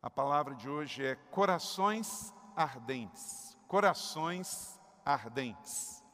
[0.00, 3.58] A palavra de hoje é corações ardentes.
[3.66, 6.04] Corações ardentes.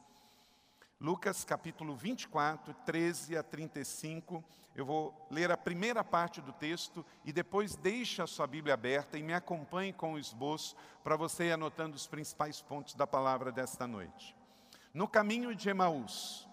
[0.99, 4.43] Lucas capítulo 24, 13 a 35.
[4.75, 9.19] Eu vou ler a primeira parte do texto e depois deixe a sua Bíblia aberta
[9.19, 13.51] e me acompanhe com o esboço para você ir anotando os principais pontos da palavra
[13.51, 14.35] desta noite.
[14.95, 16.49] No caminho de Emaús.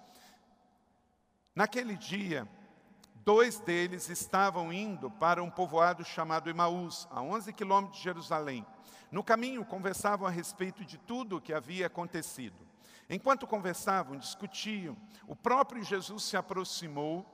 [1.54, 2.46] Naquele dia,
[3.24, 8.66] Dois deles estavam indo para um povoado chamado Emaús, a 11 quilômetros de Jerusalém.
[9.12, 12.66] No caminho, conversavam a respeito de tudo o que havia acontecido.
[13.08, 14.96] Enquanto conversavam, discutiam,
[15.28, 17.24] o próprio Jesus se aproximou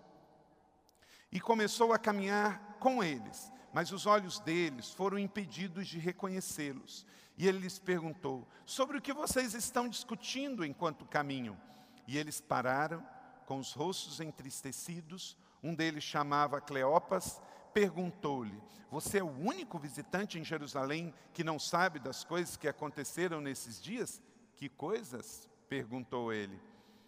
[1.33, 7.07] e começou a caminhar com eles, mas os olhos deles foram impedidos de reconhecê-los.
[7.39, 11.59] E ele lhes perguntou: Sobre o que vocês estão discutindo enquanto caminham?
[12.07, 13.03] E eles pararam,
[13.47, 17.41] com os rostos entristecidos, um deles chamava Cleopas,
[17.73, 23.41] perguntou-lhe: Você é o único visitante em Jerusalém que não sabe das coisas que aconteceram
[23.41, 24.23] nesses dias?
[24.57, 25.49] Que coisas?
[25.69, 26.59] perguntou ele.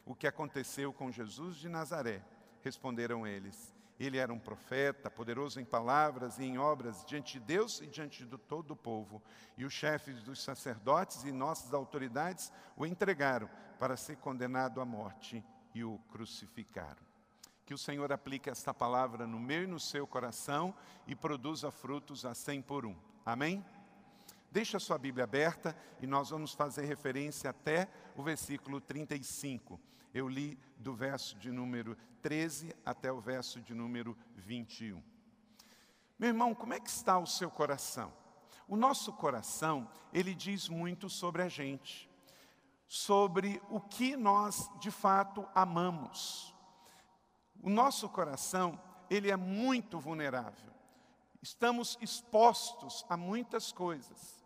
[0.04, 2.22] O que aconteceu com Jesus de Nazaré?
[2.62, 3.74] Responderam eles.
[3.98, 8.24] Ele era um profeta, poderoso em palavras e em obras diante de Deus e diante
[8.24, 9.22] de todo o povo.
[9.58, 15.44] E os chefes dos sacerdotes e nossas autoridades o entregaram para ser condenado à morte
[15.74, 17.09] e o crucificaram.
[17.70, 20.74] Que o Senhor aplique esta palavra no meu e no seu coração
[21.06, 22.96] e produza frutos a cem por um.
[23.24, 23.64] Amém?
[24.50, 29.80] Deixa a sua Bíblia aberta e nós vamos fazer referência até o versículo 35.
[30.12, 35.00] Eu li do verso de número 13 até o verso de número 21.
[36.18, 38.12] Meu irmão, como é que está o seu coração?
[38.66, 42.10] O nosso coração, ele diz muito sobre a gente,
[42.88, 46.49] sobre o que nós de fato amamos.
[47.62, 50.70] O nosso coração, ele é muito vulnerável.
[51.42, 54.44] Estamos expostos a muitas coisas.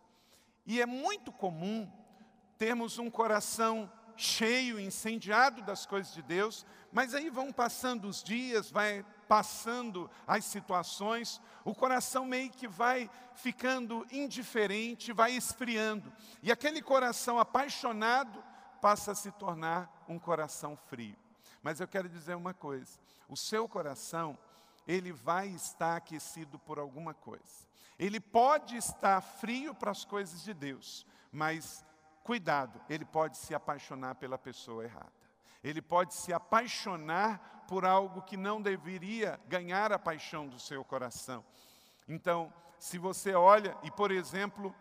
[0.65, 1.91] E é muito comum
[2.57, 8.71] termos um coração cheio, incendiado das coisas de Deus, mas aí vão passando os dias,
[8.71, 16.11] vai passando as situações, o coração meio que vai ficando indiferente, vai esfriando.
[16.41, 18.41] E aquele coração apaixonado
[18.81, 21.24] passa a se tornar um coração frio.
[21.65, 24.37] Mas eu quero dizer uma coisa: o seu coração,
[24.87, 27.65] ele vai estar aquecido por alguma coisa.
[27.97, 31.83] Ele pode estar frio para as coisas de Deus, mas
[32.23, 35.11] cuidado, ele pode se apaixonar pela pessoa errada.
[35.63, 41.43] Ele pode se apaixonar por algo que não deveria ganhar a paixão do seu coração.
[42.07, 44.75] Então, se você olha e, por exemplo,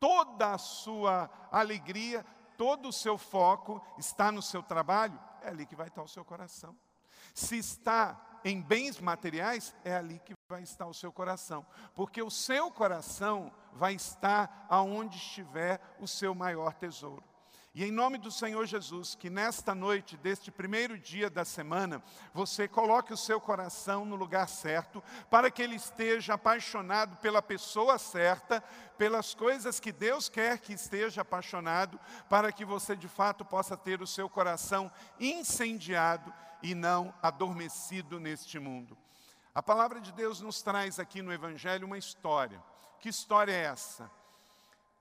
[0.00, 2.24] toda a sua alegria,
[2.56, 6.24] todo o seu foco está no seu trabalho, é ali que vai estar o seu
[6.24, 6.76] coração.
[7.34, 12.30] Se está em bens materiais, é ali que vai estar o seu coração, porque o
[12.30, 17.24] seu coração vai estar aonde estiver o seu maior tesouro.
[17.74, 22.00] E em nome do Senhor Jesus, que nesta noite, deste primeiro dia da semana,
[22.32, 27.98] você coloque o seu coração no lugar certo, para que ele esteja apaixonado pela pessoa
[27.98, 28.60] certa,
[28.96, 31.98] pelas coisas que Deus quer que esteja apaixonado,
[32.28, 38.60] para que você de fato possa ter o seu coração incendiado e não adormecido neste
[38.60, 38.96] mundo.
[39.52, 42.62] A palavra de Deus nos traz aqui no Evangelho uma história.
[43.00, 44.08] Que história é essa?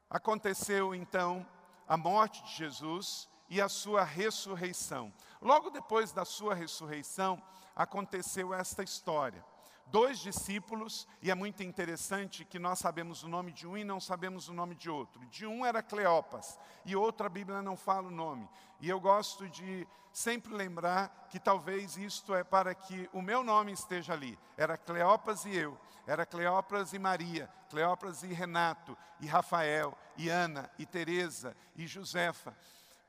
[0.09, 1.45] Aconteceu então
[1.93, 5.13] a morte de Jesus e a sua ressurreição.
[5.39, 7.39] Logo depois da sua ressurreição,
[7.75, 9.45] aconteceu esta história.
[9.93, 13.99] Dois discípulos, e é muito interessante que nós sabemos o nome de um e não
[13.99, 15.23] sabemos o nome de outro.
[15.27, 18.49] De um era Cleopas, e outra a Bíblia não fala o nome.
[18.81, 23.71] E eu gosto de sempre lembrar que talvez isto é para que o meu nome
[23.71, 24.35] esteja ali.
[24.57, 25.77] Era Cleopas e eu.
[26.07, 32.57] Era Cleópras e Maria, Cleópras e Renato, e Rafael, e Ana, e Teresa, e Josefa.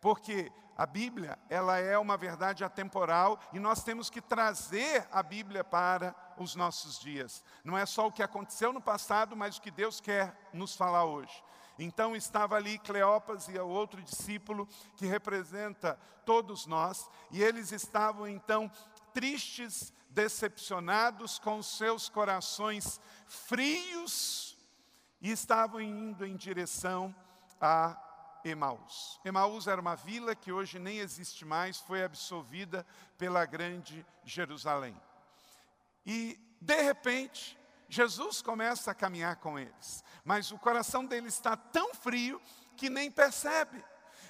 [0.04, 5.64] Porque a Bíblia, ela é uma verdade atemporal e nós temos que trazer a Bíblia
[5.64, 7.42] para os nossos dias.
[7.64, 11.06] Não é só o que aconteceu no passado, mas o que Deus quer nos falar
[11.06, 11.42] hoje.
[11.78, 18.28] Então estava ali Cleopas e o outro discípulo que representa todos nós, e eles estavam
[18.28, 18.70] então
[19.14, 24.54] tristes, decepcionados, com seus corações frios,
[25.22, 27.14] e estavam indo em direção
[27.58, 28.03] a
[28.44, 29.18] Emaús.
[29.24, 32.86] Emaús era uma vila que hoje nem existe mais, foi absolvida
[33.16, 35.00] pela grande Jerusalém.
[36.04, 37.58] E, de repente,
[37.88, 42.40] Jesus começa a caminhar com eles, mas o coração deles está tão frio
[42.76, 43.82] que nem percebe.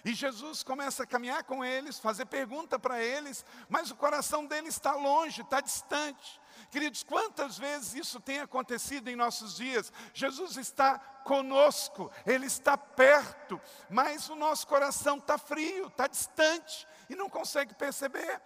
[0.05, 4.75] E Jesus começa a caminhar com eles, fazer pergunta para eles, mas o coração deles
[4.75, 6.38] está longe, está distante.
[6.70, 9.90] Queridos, quantas vezes isso tem acontecido em nossos dias?
[10.12, 13.60] Jesus está conosco, Ele está perto,
[13.90, 18.40] mas o nosso coração está frio, está distante e não consegue perceber.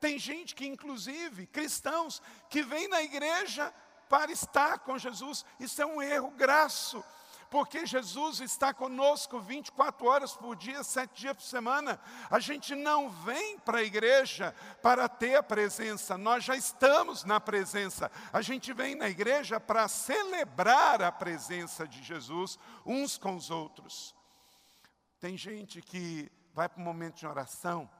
[0.00, 3.74] Tem gente que, inclusive, cristãos, que vem na igreja
[4.08, 7.04] para estar com Jesus, isso é um erro graço
[7.50, 12.00] porque Jesus está conosco 24 horas por dia, sete dias por semana.
[12.30, 17.40] A gente não vem para a igreja para ter a presença, nós já estamos na
[17.40, 18.10] presença.
[18.32, 22.56] A gente vem na igreja para celebrar a presença de Jesus
[22.86, 24.14] uns com os outros.
[25.18, 27.90] Tem gente que vai para um momento de oração,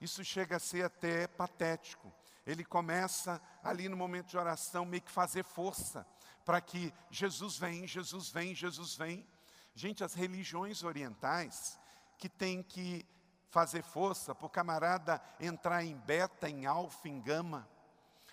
[0.00, 2.12] isso chega a ser até patético.
[2.46, 6.06] Ele começa ali no momento de oração meio que fazer força
[6.46, 9.26] para que Jesus vem, Jesus vem, Jesus vem.
[9.74, 11.76] Gente, as religiões orientais
[12.16, 13.04] que tem que
[13.50, 17.68] fazer força para o camarada entrar em beta, em alfa, em gama,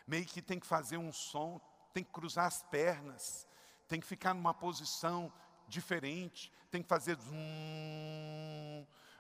[0.08, 1.60] meio que tem que fazer um som,
[1.92, 3.48] tem que cruzar as pernas,
[3.88, 5.34] tem que ficar numa posição
[5.68, 7.18] diferente, tem que fazer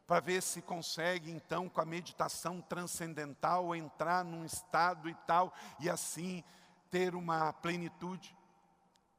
[0.06, 5.90] para ver se consegue então com a meditação transcendental entrar num estado e tal e
[5.90, 6.44] assim
[6.92, 8.36] ter uma plenitude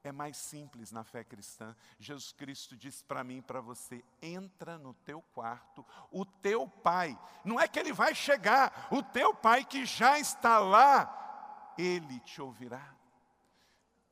[0.05, 1.75] é mais simples na fé cristã.
[1.99, 7.19] Jesus Cristo disse para mim e para você: entra no teu quarto, o teu pai,
[7.45, 12.41] não é que ele vai chegar, o teu pai que já está lá, ele te
[12.41, 12.95] ouvirá.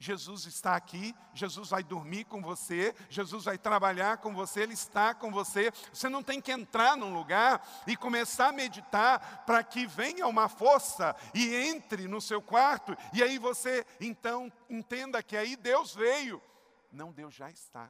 [0.02, 5.14] Jesus está aqui, Jesus vai dormir com você, Jesus vai trabalhar com você, Ele está
[5.14, 5.70] com você.
[5.92, 10.48] Você não tem que entrar num lugar e começar a meditar para que venha uma
[10.48, 16.42] força e entre no seu quarto, e aí você então entenda que aí Deus veio.
[16.90, 17.88] Não, Deus já está.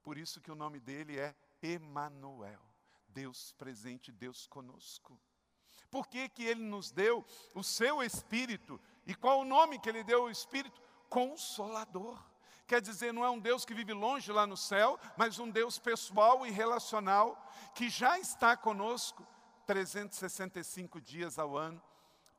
[0.00, 2.62] Por isso que o nome dele é Emanuel,
[3.08, 5.20] Deus presente, Deus conosco.
[5.90, 8.80] Por que, que ele nos deu o seu Espírito?
[9.06, 10.80] E qual o nome que ele deu ao Espírito?
[11.08, 12.18] Consolador.
[12.66, 15.78] Quer dizer, não é um Deus que vive longe lá no céu, mas um Deus
[15.78, 19.26] pessoal e relacional, que já está conosco
[19.66, 21.82] 365 dias ao ano,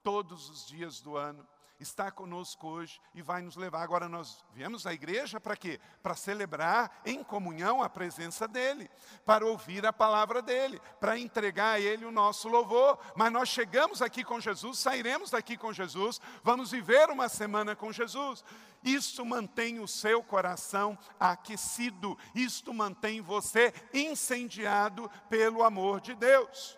[0.03, 1.47] todos os dias do ano
[1.79, 3.81] está conosco hoje e vai nos levar.
[3.83, 5.79] Agora nós viemos à igreja para quê?
[6.01, 8.89] Para celebrar em comunhão a presença dEle,
[9.25, 12.97] para ouvir a palavra dEle, para entregar a Ele o nosso louvor.
[13.15, 17.91] Mas nós chegamos aqui com Jesus, sairemos daqui com Jesus, vamos viver uma semana com
[17.91, 18.43] Jesus.
[18.83, 26.77] Isso mantém o seu coração aquecido, isto mantém você incendiado pelo amor de Deus.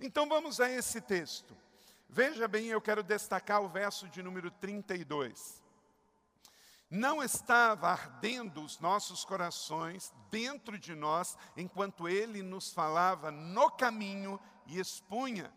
[0.00, 1.63] Então vamos a esse texto.
[2.16, 5.60] Veja bem, eu quero destacar o verso de número 32.
[6.88, 14.38] Não estava ardendo os nossos corações dentro de nós, enquanto ele nos falava no caminho
[14.64, 15.52] e expunha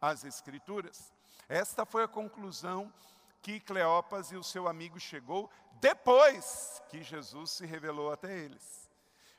[0.00, 1.14] as Escrituras.
[1.48, 2.92] Esta foi a conclusão
[3.40, 8.89] que Cleopas e o seu amigo chegou depois que Jesus se revelou até eles.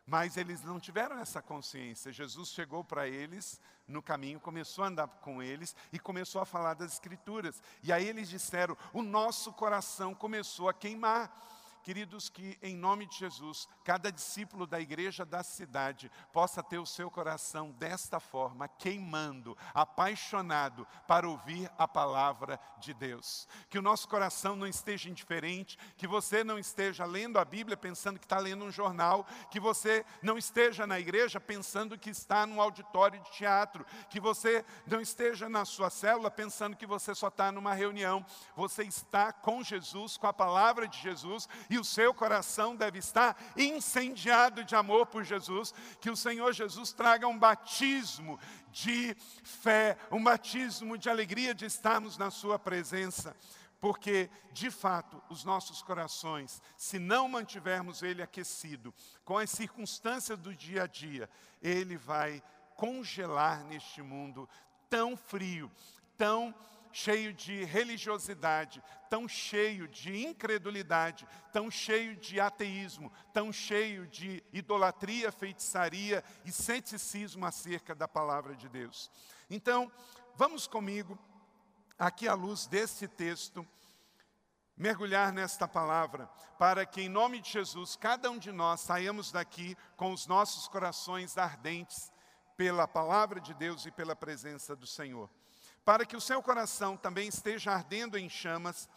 [0.05, 2.11] Mas eles não tiveram essa consciência.
[2.11, 6.73] Jesus chegou para eles no caminho, começou a andar com eles e começou a falar
[6.73, 7.61] das Escrituras.
[7.83, 11.31] E aí eles disseram: o nosso coração começou a queimar.
[11.83, 16.85] Queridos, que em nome de Jesus, cada discípulo da igreja da cidade possa ter o
[16.85, 23.47] seu coração desta forma, queimando, apaixonado para ouvir a palavra de Deus.
[23.67, 28.19] Que o nosso coração não esteja indiferente, que você não esteja lendo a Bíblia pensando
[28.19, 32.61] que está lendo um jornal, que você não esteja na igreja pensando que está num
[32.61, 37.51] auditório de teatro, que você não esteja na sua célula pensando que você só está
[37.51, 38.23] numa reunião.
[38.55, 43.41] Você está com Jesus, com a palavra de Jesus e o seu coração deve estar
[43.55, 48.37] incendiado de amor por Jesus, que o Senhor Jesus traga um batismo
[48.73, 53.33] de fé, um batismo de alegria de estarmos na Sua presença.
[53.79, 60.53] Porque, de fato, os nossos corações, se não mantivermos ele aquecido com as circunstâncias do
[60.53, 61.29] dia a dia,
[61.61, 62.43] ele vai
[62.75, 64.47] congelar neste mundo
[64.89, 65.71] tão frio,
[66.17, 66.53] tão
[66.91, 75.31] cheio de religiosidade, tão cheio de incredulidade, tão cheio de ateísmo, tão cheio de idolatria,
[75.31, 79.09] feitiçaria e ceticismo acerca da palavra de Deus.
[79.49, 79.91] Então,
[80.35, 81.17] vamos comigo,
[81.97, 83.65] aqui à luz desse texto,
[84.75, 89.77] mergulhar nesta palavra, para que em nome de Jesus, cada um de nós saímos daqui
[89.95, 92.11] com os nossos corações ardentes
[92.57, 95.29] pela palavra de Deus e pela presença do Senhor
[95.83, 98.89] para que o seu coração também esteja ardendo em chamas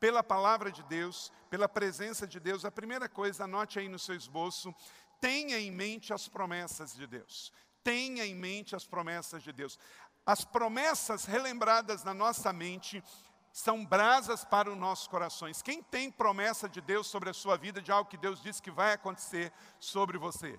[0.00, 2.64] pela palavra de Deus, pela presença de Deus.
[2.64, 4.74] A primeira coisa, anote aí no seu esboço,
[5.20, 7.52] tenha em mente as promessas de Deus.
[7.84, 9.78] Tenha em mente as promessas de Deus.
[10.26, 13.02] As promessas relembradas na nossa mente
[13.52, 15.62] são brasas para os nossos corações.
[15.62, 18.70] Quem tem promessa de Deus sobre a sua vida, de algo que Deus disse que
[18.70, 20.58] vai acontecer sobre você?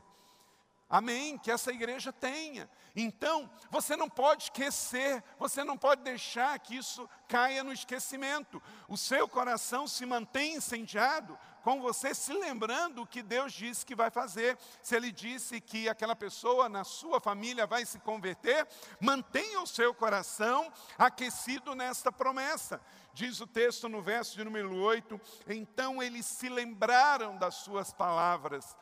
[0.89, 2.69] Amém, que essa igreja tenha.
[2.95, 8.61] Então, você não pode esquecer, você não pode deixar que isso caia no esquecimento.
[8.87, 13.95] O seu coração se mantém incendiado com você se lembrando o que Deus disse que
[13.95, 14.57] vai fazer.
[14.81, 18.67] Se Ele disse que aquela pessoa na sua família vai se converter,
[18.99, 22.79] mantenha o seu coração aquecido nesta promessa.
[23.13, 28.75] Diz o texto no verso de número 8: Então eles se lembraram das suas palavras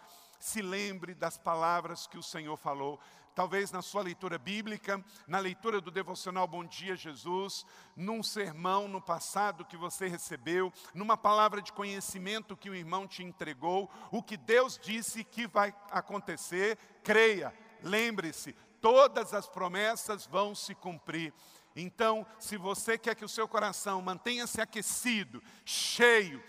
[0.44, 3.00] se lembre das palavras que o Senhor falou.
[3.34, 9.02] Talvez na sua leitura bíblica, na leitura do devocional Bom Dia Jesus, num sermão no
[9.02, 14.36] passado que você recebeu, numa palavra de conhecimento que o irmão te entregou, o que
[14.36, 21.34] Deus disse que vai acontecer, creia, lembre-se, todas as promessas vão se cumprir.
[21.74, 26.44] Então, se você quer que o seu coração mantenha-se aquecido, cheio,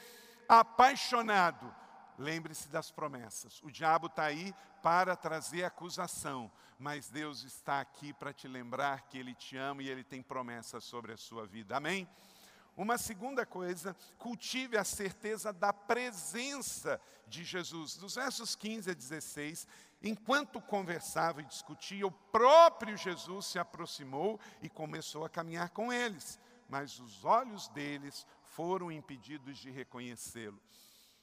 [0.48, 1.72] apaixonado,
[2.22, 3.60] Lembre-se das promessas.
[3.64, 6.48] O diabo está aí para trazer acusação,
[6.78, 10.84] mas Deus está aqui para te lembrar que Ele te ama e Ele tem promessas
[10.84, 11.76] sobre a sua vida.
[11.76, 12.08] Amém?
[12.76, 17.96] Uma segunda coisa, cultive a certeza da presença de Jesus.
[17.96, 19.66] Dos versos 15 a 16,
[20.00, 26.38] enquanto conversava e discutia, o próprio Jesus se aproximou e começou a caminhar com eles,
[26.68, 30.60] mas os olhos deles foram impedidos de reconhecê-lo.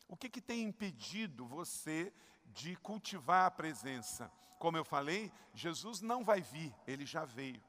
[0.10, 2.12] O que, que tem impedido você
[2.48, 4.30] de cultivar a presença?
[4.58, 7.64] Como eu falei, Jesus não vai vir, ele já veio.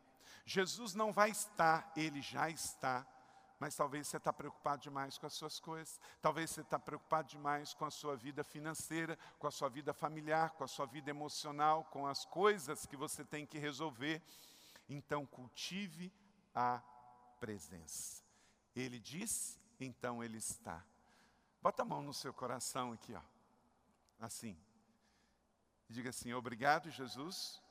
[0.46, 3.06] Jesus não vai estar, ele já está.
[3.58, 6.00] Mas talvez você está preocupado demais com as suas coisas.
[6.22, 10.52] Talvez você está preocupado demais com a sua vida financeira, com a sua vida familiar,
[10.52, 14.22] com a sua vida emocional, com as coisas que você tem que resolver.
[14.88, 16.10] Então cultive
[16.54, 16.82] a
[17.38, 18.24] presença.
[18.74, 20.82] Ele diz, então ele está.
[21.62, 23.22] Bota a mão no seu coração aqui, ó.
[24.18, 24.56] Assim.
[25.88, 27.62] E diga assim: Obrigado, Jesus,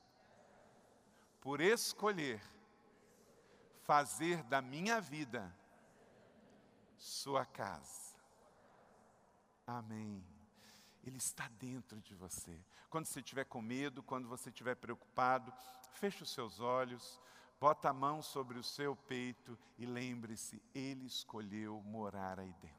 [1.41, 2.41] por escolher
[3.84, 5.51] fazer da minha vida
[6.96, 8.15] sua casa.
[9.65, 10.24] Amém.
[11.03, 12.63] Ele está dentro de você.
[12.89, 15.51] Quando você estiver com medo, quando você estiver preocupado,
[15.93, 17.19] feche os seus olhos,
[17.60, 22.78] bota a mão sobre o seu peito e lembre-se, Ele escolheu morar aí dentro.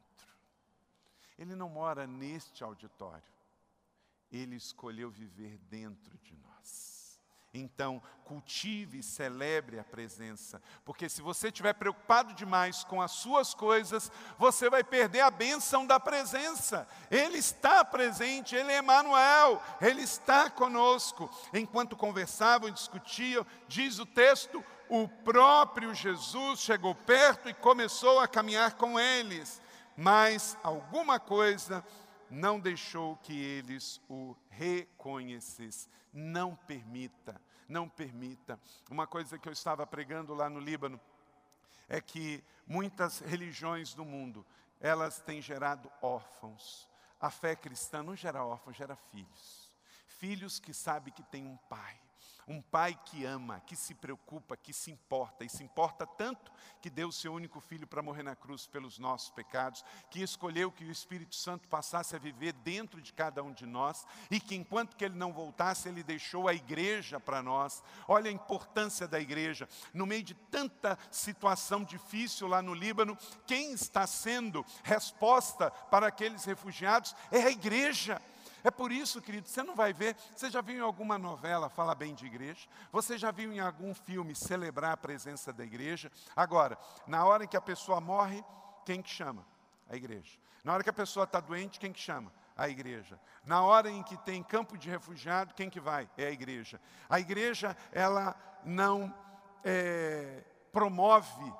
[1.41, 3.25] Ele não mora neste auditório.
[4.31, 7.19] Ele escolheu viver dentro de nós.
[7.53, 13.55] Então, cultive e celebre a presença, porque se você estiver preocupado demais com as suas
[13.55, 16.87] coisas, você vai perder a bênção da presença.
[17.11, 21.29] Ele está presente, Ele é Emmanuel, Ele está conosco.
[21.53, 28.29] Enquanto conversavam e discutiam, diz o texto, o próprio Jesus chegou perto e começou a
[28.29, 29.61] caminhar com eles
[30.01, 31.85] mas alguma coisa
[32.31, 35.93] não deixou que eles o reconhecessem.
[36.11, 37.39] Não permita,
[37.69, 38.59] não permita.
[38.91, 40.99] Uma coisa que eu estava pregando lá no Líbano
[41.87, 44.47] é que muitas religiões do mundo,
[44.81, 46.89] elas têm gerado órfãos.
[47.21, 49.71] A fé cristã não gera órfãos, gera filhos.
[50.07, 52.01] Filhos que sabem que tem um pai
[52.51, 56.51] um pai que ama, que se preocupa, que se importa, e se importa tanto
[56.83, 60.73] que deu o seu único filho para morrer na cruz pelos nossos pecados, que escolheu
[60.73, 64.57] que o Espírito Santo passasse a viver dentro de cada um de nós, e que
[64.57, 67.85] enquanto que ele não voltasse, ele deixou a igreja para nós.
[68.09, 69.69] Olha a importância da igreja.
[69.95, 73.17] No meio de tanta situação difícil lá no Líbano,
[73.47, 78.21] quem está sendo resposta para aqueles refugiados é a igreja.
[78.63, 81.95] É por isso, querido, você não vai ver, você já viu em alguma novela falar
[81.95, 82.69] bem de igreja?
[82.93, 86.11] Você já viu em algum filme celebrar a presença da igreja?
[86.37, 88.45] Agora, na hora em que a pessoa morre,
[88.85, 89.47] quem que chama?
[89.89, 90.39] A igreja.
[90.63, 92.33] Na hora que a pessoa está doente, quem que chama?
[92.57, 93.19] A igreja.
[93.45, 96.09] Na hora em que tem campo de refugiado, quem que vai?
[96.17, 96.81] É a igreja.
[97.09, 99.13] A igreja, ela não
[99.65, 101.53] é, promove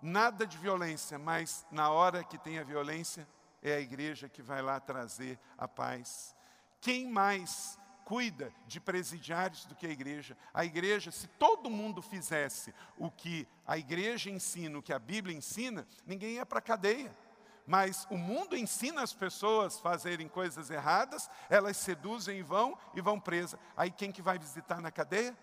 [0.00, 3.26] nada de violência, mas na hora que tem a violência,
[3.62, 6.34] é a igreja que vai lá trazer a paz.
[6.80, 10.36] Quem mais cuida de presidiários do que a igreja?
[10.52, 15.36] A igreja, se todo mundo fizesse o que a igreja ensina, o que a Bíblia
[15.36, 17.14] ensina, ninguém ia para a cadeia.
[17.66, 23.00] Mas o mundo ensina as pessoas a fazerem coisas erradas, elas seduzem e vão e
[23.00, 23.60] vão presas.
[23.76, 25.36] Aí quem que vai visitar na cadeia?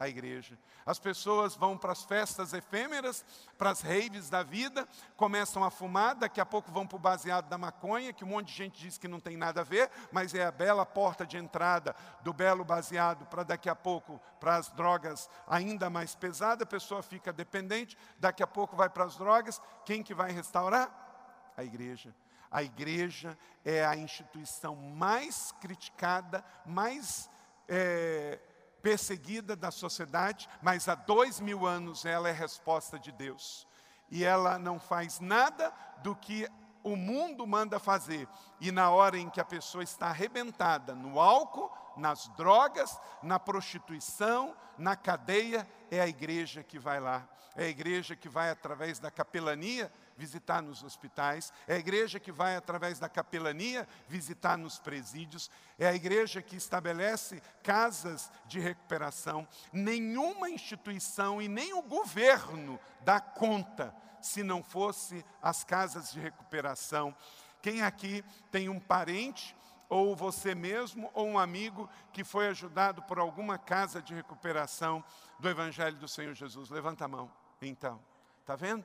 [0.00, 0.58] A igreja.
[0.86, 3.22] As pessoas vão para as festas efêmeras,
[3.58, 7.50] para as raves da vida, começam a fumar, daqui a pouco vão para o baseado
[7.50, 10.34] da maconha, que um monte de gente diz que não tem nada a ver, mas
[10.34, 14.70] é a bela porta de entrada do belo baseado para daqui a pouco para as
[14.70, 19.60] drogas ainda mais pesadas, a pessoa fica dependente, daqui a pouco vai para as drogas,
[19.84, 21.52] quem que vai restaurar?
[21.58, 22.14] A igreja.
[22.50, 27.28] A igreja é a instituição mais criticada, mais
[27.68, 28.40] é,
[28.82, 33.66] perseguida da sociedade, mas há dois mil anos ela é resposta de Deus.
[34.10, 35.72] E ela não faz nada
[36.02, 36.48] do que
[36.82, 38.26] o mundo manda fazer.
[38.60, 44.56] E na hora em que a pessoa está arrebentada no álcool, nas drogas, na prostituição,
[44.76, 47.28] na cadeia, é a igreja que vai lá.
[47.56, 52.30] É a igreja que vai através da capelania visitar nos hospitais, é a igreja que
[52.30, 59.48] vai, através da capelania, visitar nos presídios, é a igreja que estabelece casas de recuperação.
[59.72, 67.16] Nenhuma instituição e nem o governo dá conta se não fosse as casas de recuperação.
[67.62, 69.56] Quem aqui tem um parente
[69.90, 75.04] ou você mesmo, ou um amigo que foi ajudado por alguma casa de recuperação
[75.40, 76.70] do Evangelho do Senhor Jesus.
[76.70, 77.30] Levanta a mão,
[77.60, 78.00] então.
[78.40, 78.84] Está vendo?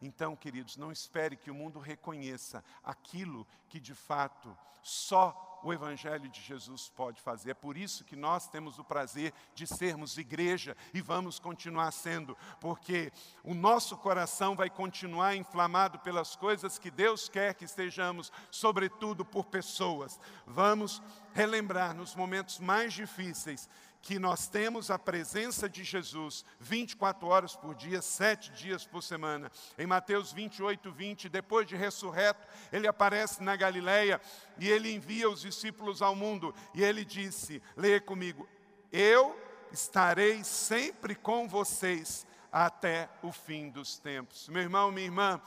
[0.00, 6.28] Então, queridos, não espere que o mundo reconheça aquilo que de fato só o Evangelho
[6.28, 7.52] de Jesus pode fazer.
[7.52, 12.36] É por isso que nós temos o prazer de sermos igreja e vamos continuar sendo,
[12.60, 19.24] porque o nosso coração vai continuar inflamado pelas coisas que Deus quer que estejamos, sobretudo
[19.24, 20.20] por pessoas.
[20.46, 21.02] Vamos
[21.32, 23.68] relembrar nos momentos mais difíceis
[24.04, 29.50] que nós temos a presença de Jesus 24 horas por dia, sete dias por semana.
[29.78, 34.20] Em Mateus 28, 20, depois de ressurreto, ele aparece na Galileia
[34.58, 36.54] e ele envia os discípulos ao mundo.
[36.74, 38.46] E ele disse: leia comigo,
[38.92, 39.34] eu
[39.72, 44.50] estarei sempre com vocês até o fim dos tempos.
[44.50, 45.40] Meu irmão, minha irmã,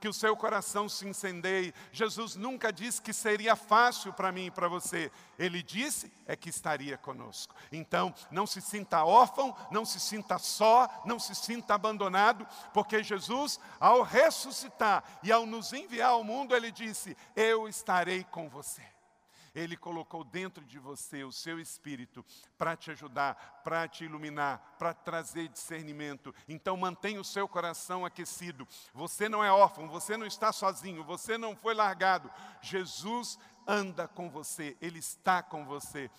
[0.00, 1.74] que o seu coração se incendeie.
[1.92, 5.12] Jesus nunca disse que seria fácil para mim e para você.
[5.38, 7.54] Ele disse é que estaria conosco.
[7.70, 13.60] Então, não se sinta órfão, não se sinta só, não se sinta abandonado, porque Jesus,
[13.78, 18.82] ao ressuscitar e ao nos enviar ao mundo, ele disse: Eu estarei com você.
[19.54, 22.24] Ele colocou dentro de você o seu espírito
[22.56, 26.34] para te ajudar, para te iluminar, para trazer discernimento.
[26.48, 28.66] Então mantenha o seu coração aquecido.
[28.94, 32.30] Você não é órfão, você não está sozinho, você não foi largado.
[32.62, 36.10] Jesus anda com você, ele está com você.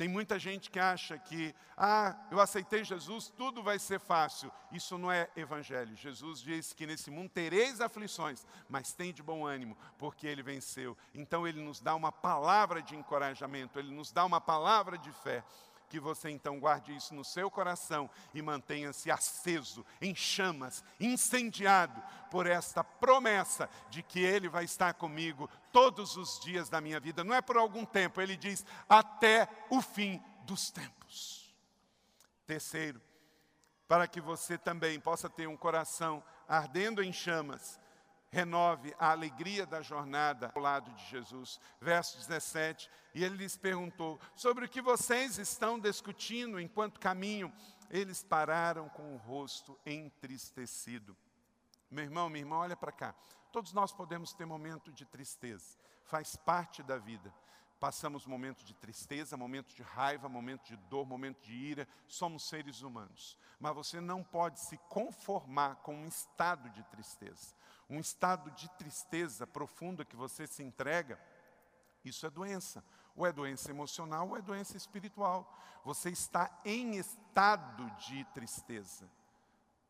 [0.00, 4.50] Tem muita gente que acha que, ah, eu aceitei Jesus, tudo vai ser fácil.
[4.72, 5.94] Isso não é evangelho.
[5.94, 10.96] Jesus diz que nesse mundo tereis aflições, mas tem de bom ânimo, porque ele venceu.
[11.14, 15.44] Então ele nos dá uma palavra de encorajamento, ele nos dá uma palavra de fé
[15.90, 22.00] que você então guarde isso no seu coração e mantenha-se aceso, em chamas, incendiado
[22.30, 27.24] por esta promessa de que Ele vai estar comigo todos os dias da minha vida.
[27.24, 31.52] Não é por algum tempo, Ele diz, até o fim dos tempos.
[32.46, 33.02] Terceiro,
[33.88, 37.80] para que você também possa ter um coração ardendo em chamas,
[38.30, 41.60] renove a alegria da jornada ao lado de Jesus.
[41.80, 47.52] Verso 17, e ele lhes perguntou: sobre o que vocês estão discutindo enquanto caminham?
[47.90, 51.16] Eles pararam com o rosto entristecido.
[51.90, 53.14] Meu irmão, minha irmã, olha para cá.
[53.50, 57.34] Todos nós podemos ter momento de tristeza, faz parte da vida.
[57.80, 62.82] Passamos momentos de tristeza, momentos de raiva, momentos de dor, momentos de ira, somos seres
[62.82, 63.38] humanos.
[63.58, 67.54] Mas você não pode se conformar com um estado de tristeza
[67.90, 71.18] um estado de tristeza profunda que você se entrega,
[72.04, 72.84] isso é doença.
[73.16, 75.52] Ou é doença emocional ou é doença espiritual.
[75.84, 79.10] Você está em estado de tristeza.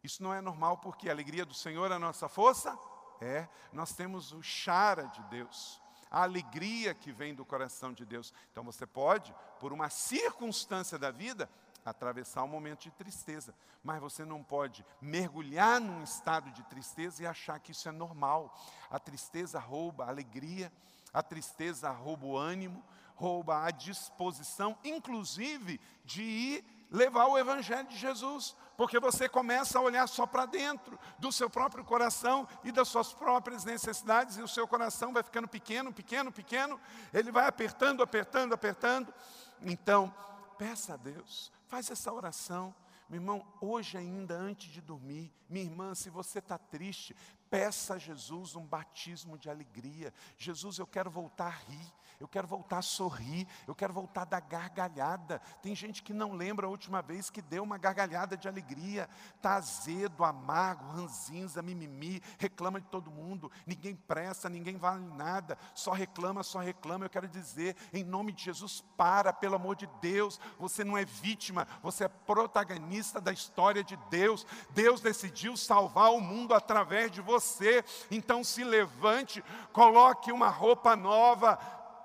[0.03, 2.77] Isso não é normal porque a alegria do Senhor é a nossa força?
[3.21, 8.33] É, nós temos o chara de Deus, a alegria que vem do coração de Deus.
[8.51, 11.51] Então você pode, por uma circunstância da vida,
[11.85, 17.27] atravessar um momento de tristeza, mas você não pode mergulhar num estado de tristeza e
[17.27, 18.55] achar que isso é normal.
[18.91, 20.73] A tristeza rouba a alegria,
[21.13, 27.97] a tristeza rouba o ânimo, rouba a disposição, inclusive de ir levar o Evangelho de
[27.97, 32.89] Jesus, porque você começa a olhar só para dentro do seu próprio coração e das
[32.89, 36.81] suas próprias necessidades, e o seu coração vai ficando pequeno, pequeno, pequeno,
[37.13, 39.15] ele vai apertando, apertando, apertando.
[39.63, 40.13] Então,
[40.59, 42.75] peça a Deus, Faz essa oração.
[43.09, 47.15] Meu irmão, hoje ainda, antes de dormir, minha irmã, se você está triste,
[47.51, 50.15] Peça a Jesus um batismo de alegria.
[50.39, 54.27] Jesus, eu quero voltar a rir, eu quero voltar a sorrir, eu quero voltar a
[54.27, 55.41] dar gargalhada.
[55.61, 59.09] Tem gente que não lembra a última vez que deu uma gargalhada de alegria.
[59.35, 63.51] Está azedo, amargo, ranzinza, mimimi, reclama de todo mundo.
[63.67, 67.07] Ninguém presta, ninguém vale nada, só reclama, só reclama.
[67.07, 70.39] Eu quero dizer, em nome de Jesus, para, pelo amor de Deus.
[70.57, 74.47] Você não é vítima, você é protagonista da história de Deus.
[74.71, 77.85] Deus decidiu salvar o mundo através de você você.
[78.11, 81.57] Então se levante, coloque uma roupa nova,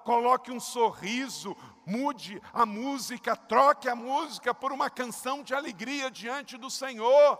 [0.04, 6.58] coloque um sorriso, mude a música, troque a música por uma canção de alegria diante
[6.58, 7.38] do Senhor.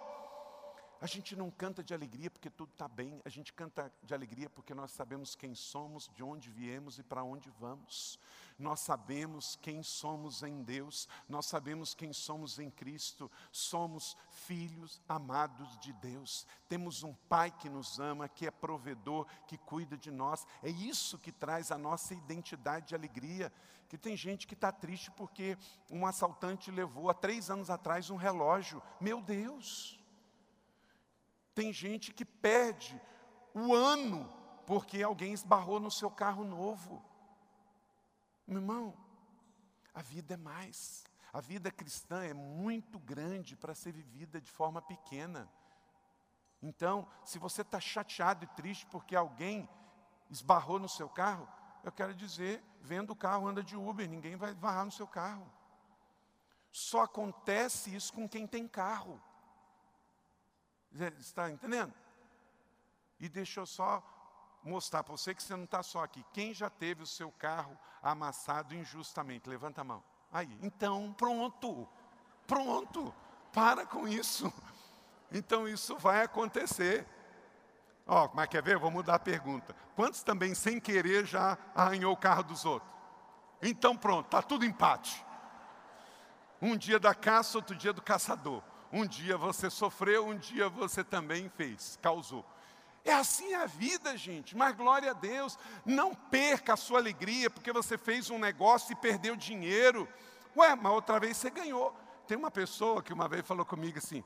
[1.02, 4.50] A gente não canta de alegria porque tudo está bem, a gente canta de alegria
[4.50, 8.18] porque nós sabemos quem somos, de onde viemos e para onde vamos.
[8.58, 15.78] Nós sabemos quem somos em Deus, nós sabemos quem somos em Cristo, somos filhos amados
[15.80, 16.48] de Deus.
[16.70, 20.48] Temos um Pai que nos ama, que é provedor, que cuida de nós.
[20.64, 23.52] É isso que traz a nossa identidade de alegria.
[23.90, 25.58] Que tem gente que está triste porque
[25.92, 28.82] um assaltante levou há três anos atrás um relógio.
[29.00, 30.00] Meu Deus!
[31.56, 33.02] Tem gente que perde
[33.54, 34.30] o ano
[34.68, 37.04] porque alguém esbarrou no seu carro novo.
[38.46, 38.94] Meu irmão,
[39.94, 41.06] a vida é mais.
[41.32, 45.50] A vida cristã é muito grande para ser vivida de forma pequena.
[46.62, 49.70] Então, se você está chateado e triste porque alguém
[50.30, 51.48] esbarrou no seu carro,
[51.84, 55.50] eu quero dizer, vendo o carro, anda de Uber, ninguém vai esbarrar no seu carro.
[56.72, 59.22] Só acontece isso com quem tem carro.
[61.20, 61.94] Está entendendo?
[63.20, 64.04] E deixa eu só
[64.64, 66.24] mostrar para você que você não está só aqui.
[66.34, 69.50] Quem já teve o seu carro amassado injustamente?
[69.50, 70.04] Levanta a mão.
[70.32, 71.88] Aí, então, pronto.
[72.48, 73.14] Pronto.
[73.52, 74.52] Para com isso.
[75.32, 77.06] Então isso vai acontecer.
[78.06, 78.78] Ó, mas quer ver?
[78.78, 79.76] Vou mudar a pergunta.
[79.96, 82.92] Quantos também, sem querer, já arranhou o carro dos outros?
[83.62, 85.26] Então pronto, está tudo empate.
[86.62, 88.64] Um dia da caça, outro dia do caçador.
[88.96, 92.46] Um dia você sofreu, um dia você também fez, causou.
[93.04, 95.60] É assim a vida, gente, mas glória a Deus.
[95.86, 100.08] Não perca a sua alegria porque você fez um negócio e perdeu dinheiro.
[100.56, 101.94] Ué, mas outra vez você ganhou.
[102.26, 104.24] Tem uma pessoa que uma vez falou comigo assim: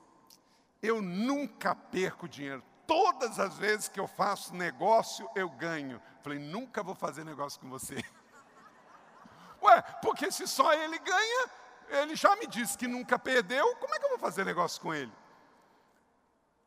[0.83, 2.63] Eu nunca perco dinheiro.
[2.85, 5.99] Todas as vezes que eu faço negócio, eu ganho.
[6.21, 7.95] Falei, nunca vou fazer negócio com você.
[9.63, 11.49] Ué, porque se só ele ganha,
[11.89, 14.93] ele já me disse que nunca perdeu, como é que eu vou fazer negócio com
[14.93, 15.11] ele?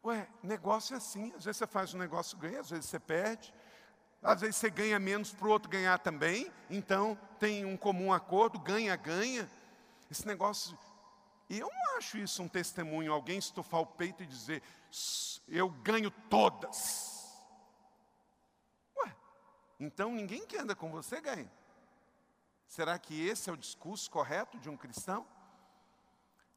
[0.04, 3.54] Ué, negócio é assim, às vezes você faz um negócio ganha, às vezes você perde,
[4.20, 8.58] às vezes você ganha menos para o outro ganhar também, então tem um comum acordo,
[8.58, 9.48] ganha, ganha.
[10.10, 10.76] Esse negócio,
[11.48, 14.62] e eu não acho isso um testemunho, alguém estufar o peito e dizer,
[15.46, 17.32] eu ganho todas.
[18.96, 19.16] Ué,
[19.78, 21.50] então ninguém que anda com você ganha.
[22.72, 25.26] Será que esse é o discurso correto de um cristão?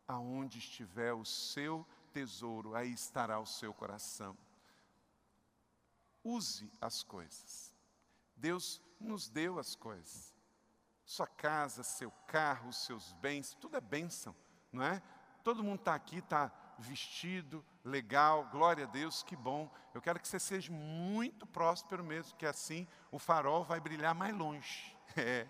[0.08, 4.38] Aonde estiver o seu tesouro, aí estará o seu coração.
[6.24, 7.76] Use as coisas.
[8.34, 10.34] Deus nos deu as coisas.
[11.04, 14.34] Sua casa, seu carro, seus bens, tudo é bênção,
[14.72, 15.04] não é?
[15.44, 16.50] Todo mundo está aqui, está
[16.80, 19.70] vestido, legal, glória a Deus, que bom.
[19.94, 24.34] Eu quero que você seja muito próspero mesmo, que assim o farol vai brilhar mais
[24.34, 24.96] longe.
[25.18, 25.48] É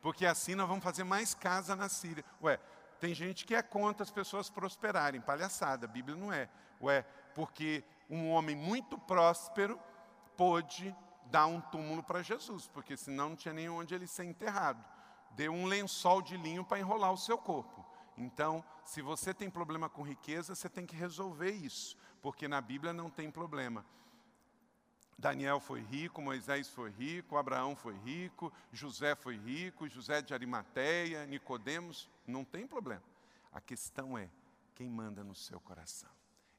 [0.00, 2.24] porque assim nós vamos fazer mais casa na Síria.
[2.42, 2.58] Ué,
[2.98, 6.48] tem gente que é contra as pessoas prosperarem, palhaçada, a Bíblia não é.
[6.82, 7.02] Ué,
[7.34, 9.78] porque um homem muito próspero
[10.36, 10.94] pôde
[11.26, 14.84] dar um túmulo para Jesus, porque senão não tinha nem onde ele ser enterrado.
[15.32, 17.86] Deu um lençol de linho para enrolar o seu corpo.
[18.16, 22.92] Então, se você tem problema com riqueza, você tem que resolver isso, porque na Bíblia
[22.92, 23.84] não tem problema.
[25.18, 31.26] Daniel foi rico, Moisés foi rico, Abraão foi rico, José foi rico, José de Arimateia,
[31.26, 33.02] Nicodemos, não tem problema.
[33.52, 34.30] A questão é
[34.74, 36.10] quem manda no seu coração.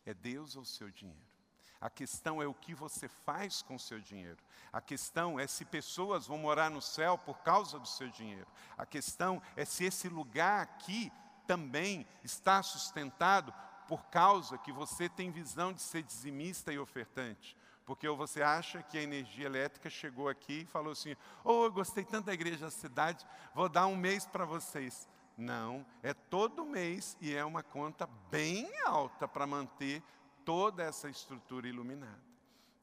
[0.06, 1.32] É Deus ou o seu dinheiro?
[1.82, 4.38] A questão é o que você faz com o seu dinheiro.
[4.72, 8.48] A questão é se pessoas vão morar no céu por causa do seu dinheiro.
[8.78, 11.12] A questão é se esse lugar aqui
[11.48, 13.52] também está sustentado
[13.88, 17.58] por causa que você tem visão de ser dizimista e ofertante.
[17.92, 22.06] Porque você acha que a energia elétrica chegou aqui e falou assim: Oh, eu gostei
[22.06, 25.10] tanto da igreja da cidade, vou dar um mês para vocês.
[25.38, 30.02] Não, é todo mês e é uma conta bem alta para manter
[30.46, 32.24] toda essa estrutura iluminada.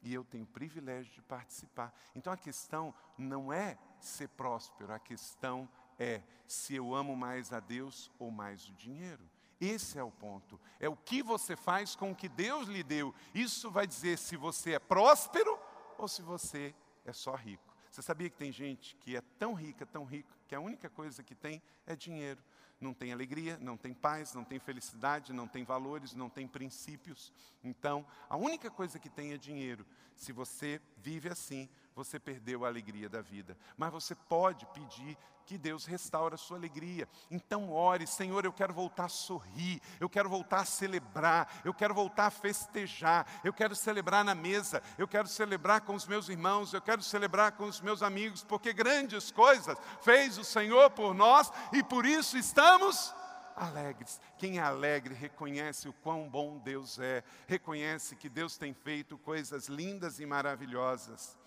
[0.03, 1.91] E eu tenho o privilégio de participar.
[2.15, 5.67] Então a questão não é ser próspero, a questão
[5.99, 9.27] é se eu amo mais a Deus ou mais o dinheiro.
[9.61, 10.61] Esse é o ponto.
[10.79, 13.15] É o que você faz com o que Deus lhe deu.
[13.35, 15.59] Isso vai dizer se você é próspero
[15.97, 17.77] ou se você é só rico.
[17.91, 21.23] Você sabia que tem gente que é tão rica, tão rica, que a única coisa
[21.23, 22.43] que tem é dinheiro.
[22.81, 27.33] Não tem alegria, não tem paz, não tem felicidade, não tem valores, não tem princípios.
[27.65, 29.85] Então, a única coisa que tem é dinheiro.
[30.15, 33.59] Se você vive assim, você perdeu a alegria da vida.
[33.77, 37.09] Mas você pode pedir que Deus restaure a sua alegria.
[37.29, 41.93] Então ore, Senhor, eu quero voltar a sorrir, eu quero voltar a celebrar, eu quero
[41.93, 46.73] voltar a festejar, eu quero celebrar na mesa, eu quero celebrar com os meus irmãos,
[46.73, 51.51] eu quero celebrar com os meus amigos, porque grandes coisas fez o Senhor por nós
[51.73, 53.13] e por isso estamos
[53.57, 54.21] alegres.
[54.37, 59.67] Quem é alegre reconhece o quão bom Deus é, reconhece que Deus tem feito coisas
[59.67, 61.38] lindas e maravilhosas.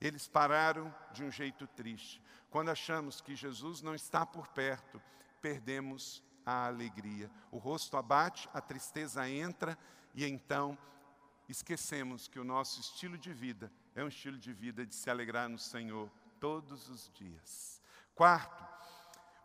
[0.00, 2.22] Eles pararam de um jeito triste.
[2.50, 5.00] Quando achamos que Jesus não está por perto,
[5.40, 7.30] perdemos a alegria.
[7.50, 9.78] O rosto abate, a tristeza entra
[10.14, 10.76] e então
[11.48, 15.48] esquecemos que o nosso estilo de vida é um estilo de vida de se alegrar
[15.48, 17.82] no Senhor todos os dias.
[18.14, 18.69] Quarto,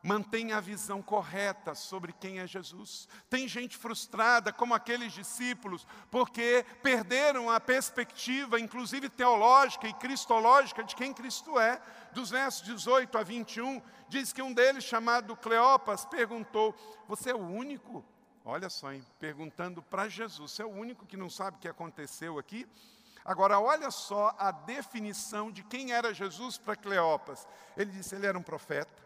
[0.05, 3.09] Mantenha a visão correta sobre quem é Jesus.
[3.27, 10.95] Tem gente frustrada, como aqueles discípulos, porque perderam a perspectiva, inclusive teológica e cristológica, de
[10.95, 11.81] quem Cristo é.
[12.13, 16.75] Dos versos 18 a 21, diz que um deles, chamado Cleopas, perguntou:
[17.07, 18.05] Você é o único?
[18.45, 21.67] Olha só, hein, perguntando para Jesus: Você é o único que não sabe o que
[21.67, 22.67] aconteceu aqui?
[23.25, 27.47] Agora, olha só a definição de quem era Jesus para Cleopas.
[27.75, 29.04] Ele disse: Ele era um profeta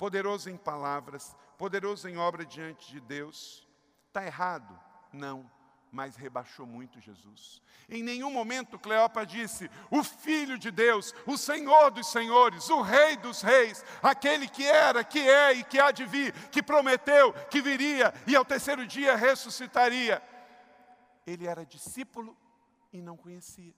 [0.00, 3.68] poderoso em palavras, poderoso em obra diante de Deus.
[4.06, 4.80] Está errado?
[5.12, 5.48] Não,
[5.92, 7.60] mas rebaixou muito Jesus.
[7.86, 13.18] Em nenhum momento Cleopa disse: o Filho de Deus, o Senhor dos Senhores, o Rei
[13.18, 17.60] dos Reis, aquele que era, que é e que há de vir, que prometeu que
[17.60, 20.22] viria e ao terceiro dia ressuscitaria.
[21.26, 22.34] Ele era discípulo
[22.90, 23.74] e não conhecia.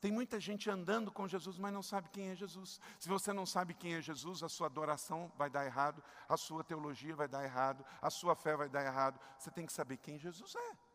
[0.00, 2.80] Tem muita gente andando com Jesus, mas não sabe quem é Jesus.
[2.98, 6.62] Se você não sabe quem é Jesus, a sua adoração vai dar errado, a sua
[6.62, 9.18] teologia vai dar errado, a sua fé vai dar errado.
[9.38, 10.88] Você tem que saber quem Jesus é.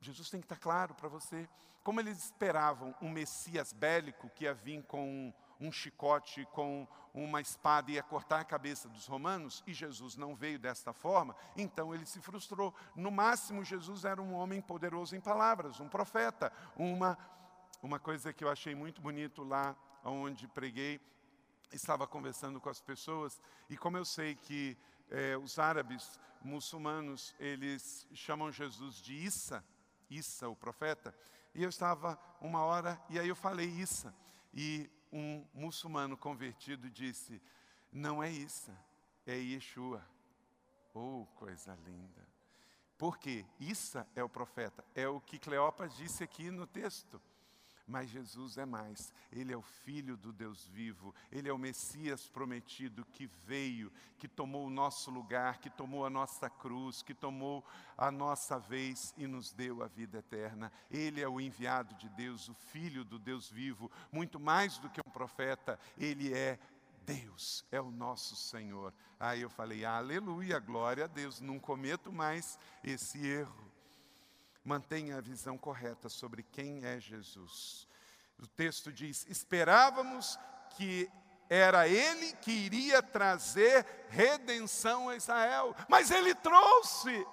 [0.00, 1.48] Jesus tem que estar claro para você.
[1.82, 7.90] Como eles esperavam um Messias bélico que ia vir com um, chicote, com uma espada
[7.90, 12.06] e ia cortar a cabeça dos romanos, e Jesus não veio desta forma, então ele
[12.06, 12.74] se frustrou.
[12.94, 17.16] No máximo, Jesus era um homem poderoso em palavras, um profeta, uma
[17.82, 21.00] uma coisa que eu achei muito bonito lá onde preguei,
[21.72, 24.76] estava conversando com as pessoas, e como eu sei que
[25.10, 29.64] é, os árabes muçulmanos, eles chamam Jesus de Issa,
[30.08, 31.14] Issa, o profeta,
[31.54, 34.14] e eu estava uma hora, e aí eu falei Issa,
[34.54, 37.40] e um muçulmano convertido disse,
[37.92, 38.76] não é Issa,
[39.26, 40.04] é Yeshua.
[40.94, 42.26] Oh, coisa linda.
[42.96, 47.20] Porque Issa é o profeta, é o que Cleopas disse aqui no texto.
[47.88, 49.12] Mas Jesus é mais.
[49.32, 51.14] Ele é o Filho do Deus vivo.
[51.32, 56.10] Ele é o Messias prometido que veio, que tomou o nosso lugar, que tomou a
[56.10, 57.64] nossa cruz, que tomou
[57.96, 60.70] a nossa vez e nos deu a vida eterna.
[60.90, 63.90] Ele é o enviado de Deus, o Filho do Deus vivo.
[64.12, 66.58] Muito mais do que um profeta, ele é
[67.06, 68.92] Deus, é o nosso Senhor.
[69.18, 73.67] Aí eu falei, aleluia, glória a Deus, não cometo mais esse erro
[74.68, 77.88] mantenha a visão correta sobre quem é Jesus.
[78.38, 80.38] O texto diz: esperávamos
[80.76, 81.10] que
[81.48, 87.26] era ele que iria trazer redenção a Israel, mas ele trouxe.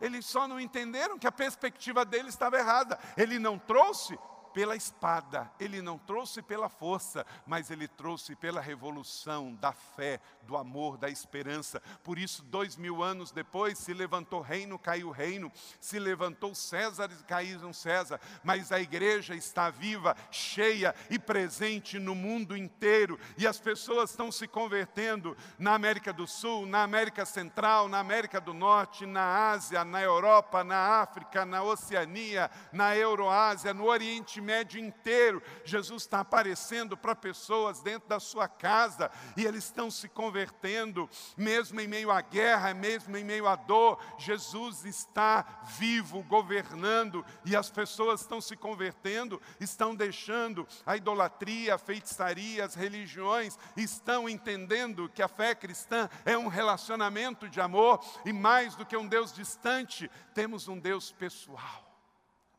[0.00, 2.98] Eles só não entenderam que a perspectiva dele estava errada.
[3.16, 4.18] Ele não trouxe
[4.54, 10.56] pela espada, ele não trouxe pela força, mas ele trouxe pela revolução da fé, do
[10.56, 11.82] amor, da esperança.
[12.04, 17.24] Por isso, dois mil anos depois, se levantou reino, caiu reino, se levantou César e
[17.24, 23.58] caiu César, mas a igreja está viva, cheia e presente no mundo inteiro, e as
[23.58, 29.04] pessoas estão se convertendo na América do Sul, na América Central, na América do Norte,
[29.04, 35.42] na Ásia, na Europa, na África, na Oceania, na Euroásia, no Oriente Médio inteiro.
[35.64, 41.80] Jesus está aparecendo para pessoas dentro da sua casa e eles estão se convertendo, mesmo
[41.80, 43.98] em meio à guerra, mesmo em meio à dor.
[44.18, 51.78] Jesus está vivo, governando e as pessoas estão se convertendo, estão deixando a idolatria, a
[51.78, 58.32] feitiçaria, as religiões, estão entendendo que a fé cristã é um relacionamento de amor e
[58.32, 61.84] mais do que um Deus distante, temos um Deus pessoal.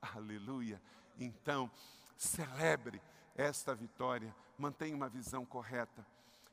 [0.01, 0.81] Aleluia.
[1.19, 1.69] Então,
[2.17, 3.01] celebre
[3.35, 6.05] esta vitória, mantenha uma visão correta.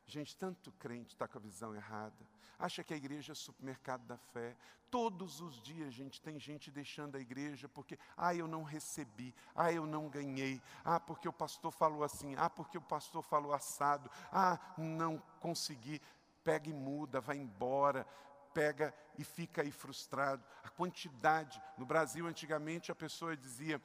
[0.06, 2.26] Gente, tanto crente está com a visão errada.
[2.58, 4.56] Acha que a igreja é supermercado da fé.
[4.90, 9.72] Todos os dias, gente, tem gente deixando a igreja porque, ah, eu não recebi, ah,
[9.72, 14.10] eu não ganhei, ah, porque o pastor falou assim, ah, porque o pastor falou assado,
[14.30, 16.00] ah, não consegui.
[16.44, 18.06] Pega e muda, vai embora,
[18.52, 20.44] pega e fica aí frustrado.
[20.62, 23.80] A quantidade, no Brasil, antigamente, a pessoa dizia,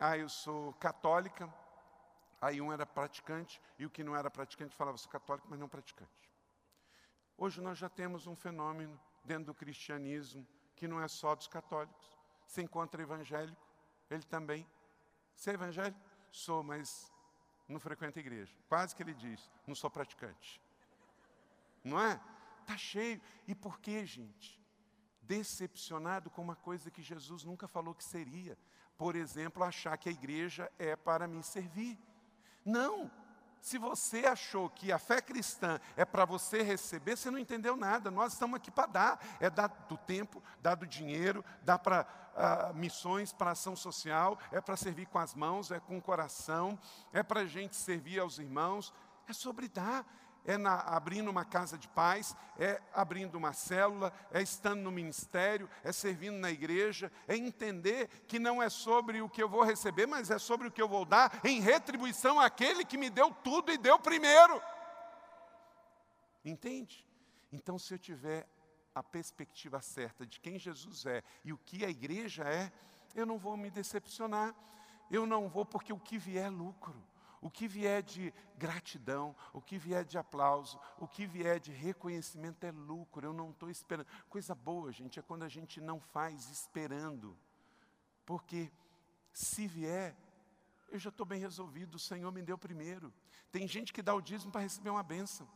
[0.00, 1.52] ah, eu sou católica,
[2.40, 5.68] Aí um era praticante e o que não era praticante falava, sou católico, mas não
[5.68, 6.10] praticante.
[7.36, 12.18] Hoje nós já temos um fenômeno dentro do cristianismo que não é só dos católicos.
[12.46, 13.60] Se encontra evangélico,
[14.10, 14.66] ele também.
[15.36, 16.00] Você é evangélico?
[16.30, 17.12] Sou, mas
[17.68, 18.56] não frequenta a igreja.
[18.68, 20.62] Quase que ele diz, não sou praticante.
[21.84, 22.18] Não é?
[22.62, 23.20] Está cheio.
[23.46, 24.58] E por quê, gente?
[25.20, 28.56] Decepcionado com uma coisa que Jesus nunca falou que seria.
[29.00, 31.98] Por exemplo, achar que a igreja é para me servir.
[32.62, 33.10] Não.
[33.58, 38.10] Se você achou que a fé cristã é para você receber, você não entendeu nada.
[38.10, 39.20] Nós estamos aqui para dar.
[39.40, 44.60] É dar do tempo, dar do dinheiro, dar para uh, missões, para ação social, é
[44.60, 46.78] para servir com as mãos, é com o coração,
[47.10, 48.92] é para a gente servir aos irmãos.
[49.26, 50.04] É sobre dar
[50.44, 55.68] é na, abrindo uma casa de paz, é abrindo uma célula, é estando no ministério,
[55.84, 60.06] é servindo na igreja, é entender que não é sobre o que eu vou receber,
[60.06, 63.72] mas é sobre o que eu vou dar em retribuição àquele que me deu tudo
[63.72, 64.60] e deu primeiro.
[66.44, 67.06] Entende?
[67.52, 68.46] Então, se eu tiver
[68.94, 72.72] a perspectiva certa de quem Jesus é e o que a igreja é,
[73.14, 74.54] eu não vou me decepcionar.
[75.10, 76.94] Eu não vou, porque o que vier é lucro.
[77.40, 82.64] O que vier de gratidão, o que vier de aplauso, o que vier de reconhecimento
[82.64, 84.06] é lucro, eu não estou esperando.
[84.28, 87.36] Coisa boa, gente, é quando a gente não faz esperando.
[88.26, 88.70] Porque
[89.32, 90.14] se vier,
[90.90, 93.12] eu já estou bem resolvido, o Senhor me deu primeiro.
[93.50, 95.48] Tem gente que dá o dízimo para receber uma bênção.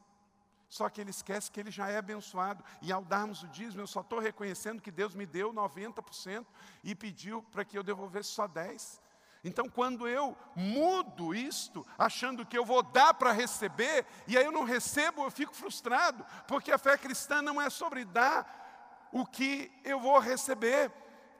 [0.68, 2.64] Só que ele esquece que ele já é abençoado.
[2.80, 6.46] E ao darmos o dízimo, eu só estou reconhecendo que Deus me deu 90%
[6.82, 9.03] e pediu para que eu devolvesse só 10%.
[9.44, 14.50] Então, quando eu mudo isto, achando que eu vou dar para receber, e aí eu
[14.50, 19.70] não recebo, eu fico frustrado, porque a fé cristã não é sobre dar o que
[19.84, 20.90] eu vou receber,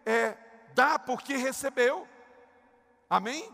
[0.05, 0.37] é
[0.75, 2.07] dar porque recebeu.
[3.09, 3.51] Amém?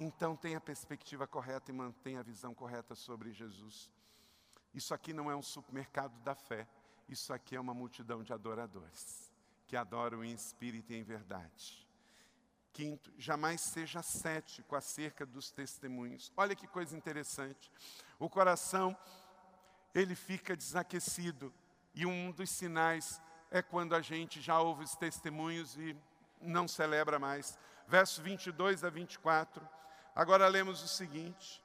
[0.00, 3.88] Então, tenha a perspectiva correta e mantenha a visão correta sobre Jesus.
[4.74, 6.66] Isso aqui não é um supermercado da fé,
[7.08, 9.32] isso aqui é uma multidão de adoradores,
[9.64, 11.85] que adoram em espírito e em verdade.
[12.76, 16.30] Quinto, jamais seja cético acerca dos testemunhos.
[16.36, 17.72] Olha que coisa interessante.
[18.18, 18.94] O coração,
[19.94, 21.50] ele fica desaquecido.
[21.94, 23.18] E um dos sinais
[23.50, 25.96] é quando a gente já ouve os testemunhos e
[26.38, 27.58] não celebra mais.
[27.88, 29.66] Verso 22 a 24.
[30.14, 31.64] Agora lemos o seguinte.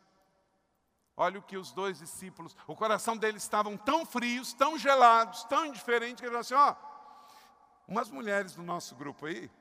[1.17, 5.65] Olha o que os dois discípulos, o coração deles estavam tão frios, tão gelados, tão
[5.65, 6.73] indiferentes, que ele falou assim: ó,
[7.85, 9.51] umas mulheres do nosso grupo aí,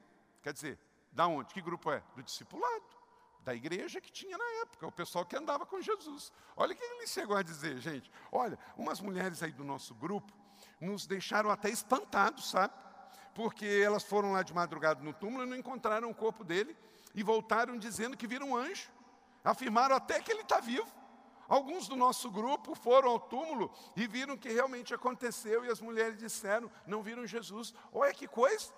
[0.44, 0.78] quer dizer,
[1.12, 1.52] da onde?
[1.52, 2.02] Que grupo é?
[2.14, 2.84] Do discipulado.
[3.40, 6.32] Da igreja que tinha na época, o pessoal que andava com Jesus.
[6.56, 8.10] Olha o que ele chegou a dizer, gente.
[8.30, 10.32] Olha, umas mulheres aí do nosso grupo
[10.80, 12.74] nos deixaram até espantados, sabe?
[13.34, 16.76] Porque elas foram lá de madrugada no túmulo e não encontraram o corpo dele
[17.14, 18.90] e voltaram dizendo que viram um anjo.
[19.42, 20.88] Afirmaram até que ele está vivo.
[21.48, 26.16] Alguns do nosso grupo foram ao túmulo e viram que realmente aconteceu, e as mulheres
[26.16, 27.74] disseram: não viram Jesus.
[27.92, 28.72] Olha que coisa!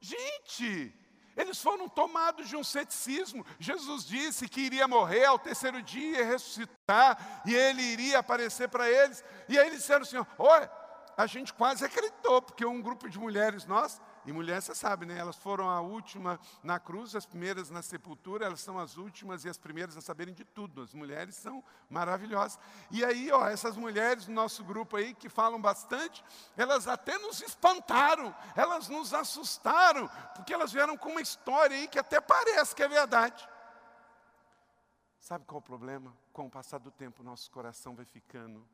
[0.00, 0.94] Gente,
[1.36, 3.44] eles foram tomados de um ceticismo.
[3.58, 9.22] Jesus disse que iria morrer ao terceiro dia, ressuscitar, e ele iria aparecer para eles.
[9.48, 10.70] E aí eles disseram assim: olha,
[11.16, 15.16] a gente quase acreditou, porque um grupo de mulheres nós e mulher, você sabe, né?
[15.16, 19.48] Elas foram a última na cruz, as primeiras na sepultura, elas são as últimas e
[19.48, 20.82] as primeiras a saberem de tudo.
[20.82, 22.58] As mulheres são maravilhosas.
[22.90, 26.24] E aí, ó, essas mulheres do nosso grupo aí, que falam bastante,
[26.56, 31.98] elas até nos espantaram, elas nos assustaram, porque elas vieram com uma história aí que
[31.98, 33.48] até parece que é verdade.
[35.20, 36.16] Sabe qual é o problema?
[36.32, 38.66] Com o passar do tempo, nosso coração vai ficando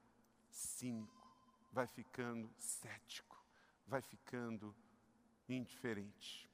[0.51, 1.31] cínico,
[1.71, 3.37] vai ficando cético,
[3.87, 4.75] vai ficando
[5.57, 6.51] indiferente.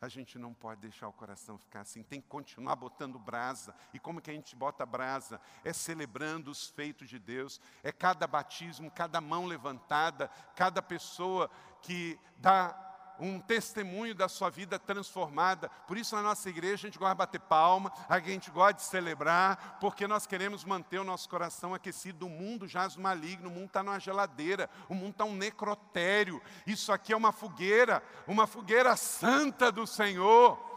[0.00, 3.74] A gente não pode deixar o coração ficar assim, tem que continuar botando brasa.
[3.92, 5.38] E como que a gente bota brasa?
[5.62, 11.50] É celebrando os feitos de Deus, é cada batismo, cada mão levantada, cada pessoa
[11.82, 12.89] que dá
[13.20, 15.68] um testemunho da sua vida transformada.
[15.86, 18.82] Por isso, na nossa igreja, a gente gosta de bater palma, a gente gosta de
[18.82, 22.26] celebrar, porque nós queremos manter o nosso coração aquecido.
[22.26, 26.40] O mundo jaz no maligno, o mundo está numa geladeira, o mundo está um necrotério.
[26.66, 30.69] Isso aqui é uma fogueira, uma fogueira santa do Senhor.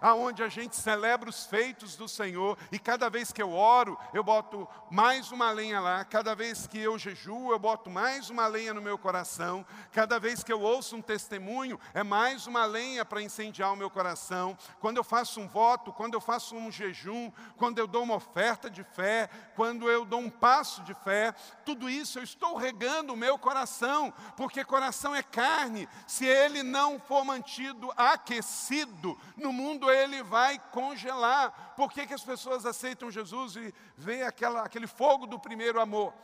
[0.00, 4.24] Aonde a gente celebra os feitos do Senhor, e cada vez que eu oro, eu
[4.24, 8.72] boto mais uma lenha lá, cada vez que eu jejuo, eu boto mais uma lenha
[8.72, 13.22] no meu coração, cada vez que eu ouço um testemunho, é mais uma lenha para
[13.22, 14.56] incendiar o meu coração.
[14.80, 18.70] Quando eu faço um voto, quando eu faço um jejum, quando eu dou uma oferta
[18.70, 21.34] de fé, quando eu dou um passo de fé,
[21.64, 26.98] tudo isso eu estou regando o meu coração, porque coração é carne, se ele não
[26.98, 31.74] for mantido aquecido, no mundo ele vai congelar.
[31.76, 36.14] Por que, que as pessoas aceitam Jesus e vê aquela, aquele fogo do primeiro amor?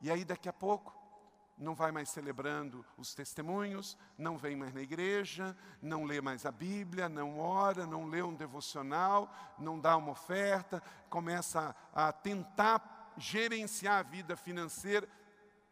[0.00, 0.92] E aí daqui a pouco,
[1.56, 6.50] não vai mais celebrando os testemunhos, não vem mais na igreja, não lê mais a
[6.50, 13.98] Bíblia, não ora, não lê um devocional, não dá uma oferta, começa a tentar gerenciar
[13.98, 15.08] a vida financeira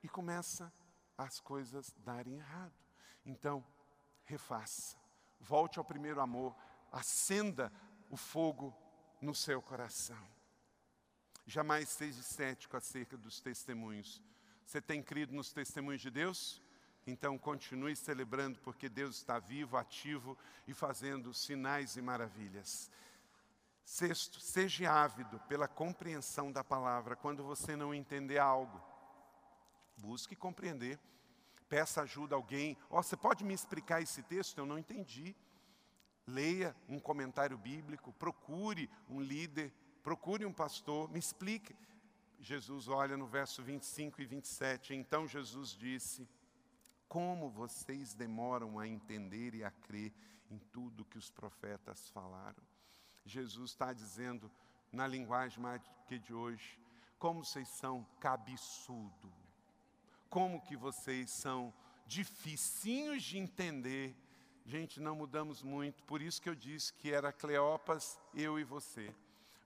[0.03, 0.73] e começa
[1.17, 2.73] as coisas darem errado.
[3.25, 3.65] Então,
[4.25, 4.97] refaça,
[5.41, 6.55] volte ao primeiro amor,
[6.91, 7.73] acenda
[8.09, 8.75] o fogo
[9.21, 10.17] no seu coração.
[11.47, 14.23] Jamais seja cético acerca dos testemunhos.
[14.65, 16.63] Você tem crido nos testemunhos de Deus?
[17.07, 22.91] Então continue celebrando, porque Deus está vivo, ativo e fazendo sinais e maravilhas.
[23.85, 27.17] Sexto, seja ávido pela compreensão da palavra.
[27.17, 28.81] Quando você não entender algo,
[29.97, 30.99] busque compreender.
[31.69, 32.77] Peça ajuda a alguém.
[32.89, 34.59] Oh, você pode me explicar esse texto?
[34.59, 35.35] Eu não entendi.
[36.27, 41.75] Leia um comentário bíblico, procure um líder, procure um pastor, me explique.
[42.39, 44.95] Jesus olha no verso 25 e 27.
[44.95, 46.29] Então Jesus disse:
[47.09, 50.13] Como vocês demoram a entender e a crer
[50.51, 52.63] em tudo que os profetas falaram?
[53.25, 54.51] Jesus está dizendo,
[54.91, 56.79] na linguagem mais que de hoje,
[57.19, 59.33] como vocês são cabeçudo,
[60.29, 61.73] como que vocês são
[62.07, 64.17] dificinhos de entender
[64.71, 69.13] Gente, não mudamos muito, por isso que eu disse que era Cleopas, eu e você.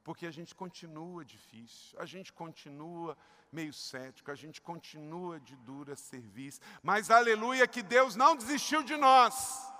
[0.02, 3.14] Porque a gente continua difícil, a gente continua
[3.52, 6.58] meio cético, a gente continua de dura serviço.
[6.82, 9.70] Mas aleluia que Deus não desistiu de nós.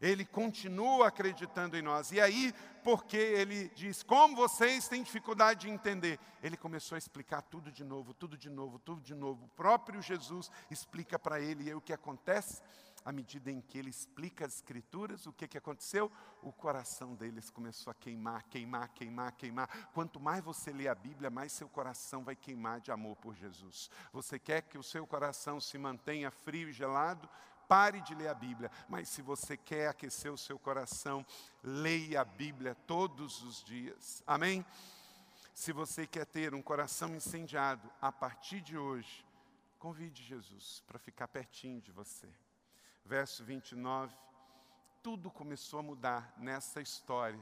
[0.00, 2.12] Ele continua acreditando em nós.
[2.12, 2.54] E aí,
[2.84, 6.20] porque ele diz, como vocês têm dificuldade de entender?
[6.40, 9.46] Ele começou a explicar tudo de novo, tudo de novo, tudo de novo.
[9.46, 11.64] O próprio Jesus explica para ele.
[11.64, 12.62] E aí o que acontece?
[13.06, 16.10] À medida em que ele explica as escrituras, o que, que aconteceu?
[16.42, 19.90] O coração deles começou a queimar, queimar, queimar, queimar.
[19.94, 23.88] Quanto mais você lê a Bíblia, mais seu coração vai queimar de amor por Jesus.
[24.12, 27.30] Você quer que o seu coração se mantenha frio e gelado?
[27.68, 31.24] Pare de ler a Bíblia, mas se você quer aquecer o seu coração,
[31.62, 34.20] leia a Bíblia todos os dias.
[34.26, 34.66] Amém?
[35.54, 39.24] Se você quer ter um coração incendiado, a partir de hoje,
[39.78, 42.28] convide Jesus para ficar pertinho de você
[43.06, 44.14] verso 29,
[45.00, 47.38] tudo começou a mudar nessa história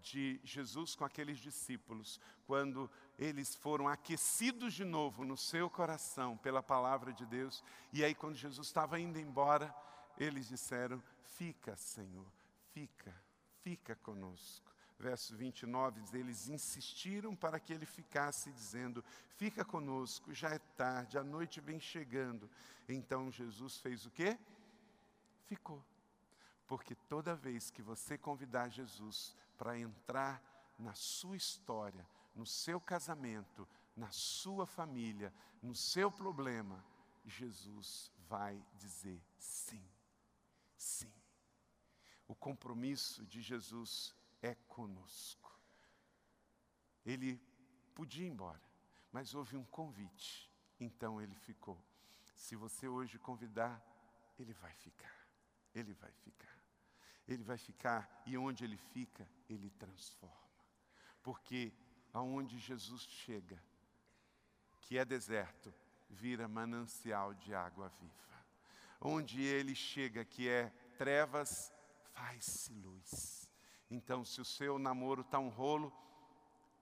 [0.00, 2.88] de Jesus com aqueles discípulos, quando
[3.18, 8.36] eles foram aquecidos de novo no seu coração pela palavra de Deus, e aí quando
[8.36, 9.74] Jesus estava indo embora,
[10.16, 12.26] eles disseram: Fica, Senhor,
[12.72, 13.14] fica,
[13.62, 14.70] fica conosco.
[14.98, 19.04] Verso 29, eles insistiram para que ele ficasse, dizendo:
[19.36, 22.48] Fica conosco, já é tarde, a noite vem chegando.
[22.88, 24.38] Então Jesus fez o quê?
[25.50, 25.84] Ficou.
[26.68, 30.40] Porque toda vez que você convidar Jesus para entrar
[30.78, 36.84] na sua história, no seu casamento, na sua família, no seu problema,
[37.24, 39.84] Jesus vai dizer sim.
[40.76, 41.12] Sim.
[42.28, 45.50] O compromisso de Jesus é conosco.
[47.04, 47.42] Ele
[47.92, 48.62] podia ir embora,
[49.10, 50.48] mas houve um convite,
[50.78, 51.76] então ele ficou.
[52.36, 53.84] Se você hoje convidar,
[54.38, 55.19] ele vai ficar
[55.74, 56.58] ele vai ficar.
[57.26, 60.34] Ele vai ficar e onde ele fica, ele transforma.
[61.22, 61.72] Porque
[62.12, 63.62] aonde Jesus chega,
[64.80, 65.72] que é deserto,
[66.08, 68.14] vira manancial de água viva.
[69.00, 70.68] Onde ele chega, que é
[70.98, 71.72] trevas,
[72.12, 73.48] faz-se luz.
[73.90, 75.92] Então, se o seu namoro está um rolo,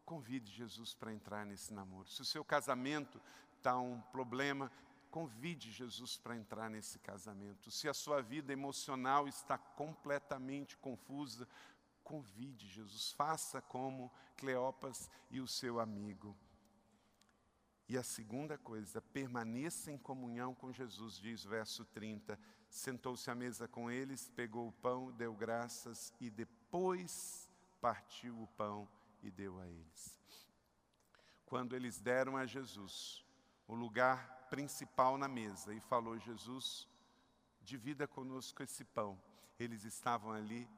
[0.05, 2.09] convide Jesus para entrar nesse namoro.
[2.09, 3.21] Se o seu casamento
[3.57, 4.73] está um problema,
[5.11, 7.71] Convide Jesus para entrar nesse casamento.
[7.71, 11.49] Se a sua vida emocional está completamente confusa,
[12.05, 13.13] convide Jesus.
[13.13, 16.37] Faça como Cleopas e o seu amigo.
[17.89, 22.39] E a segunda coisa, permaneça em comunhão com Jesus, diz verso 30.
[22.69, 27.51] Sentou-se à mesa com eles, pegou o pão, deu graças e depois
[27.81, 28.87] partiu o pão
[29.23, 30.19] e deu a eles.
[31.47, 33.25] Quando eles deram a Jesus
[33.67, 36.89] o lugar principal na mesa e falou: Jesus,
[37.63, 39.21] divida conosco esse pão.
[39.59, 40.69] Eles estavam ali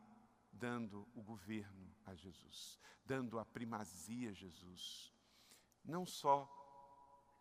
[0.53, 5.13] dando o governo a Jesus, dando a primazia a Jesus.
[5.85, 6.60] Não só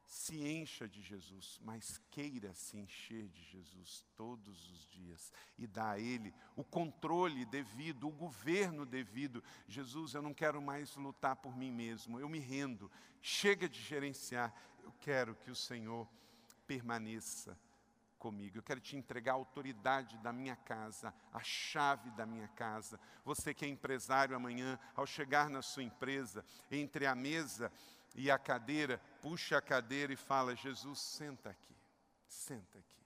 [0.09, 5.91] se encha de Jesus, mas queira se encher de Jesus todos os dias e dá
[5.91, 9.43] a Ele o controle devido, o governo devido.
[9.67, 12.91] Jesus, eu não quero mais lutar por mim mesmo, eu me rendo,
[13.21, 14.51] chega de gerenciar,
[14.83, 16.09] eu quero que o Senhor
[16.65, 17.55] permaneça
[18.17, 18.57] comigo.
[18.57, 22.99] Eu quero te entregar a autoridade da minha casa, a chave da minha casa.
[23.23, 27.71] Você que é empresário amanhã, ao chegar na sua empresa, entre a mesa
[28.15, 31.75] e a cadeira, puxa a cadeira e fala: Jesus, senta aqui,
[32.27, 32.99] senta aqui.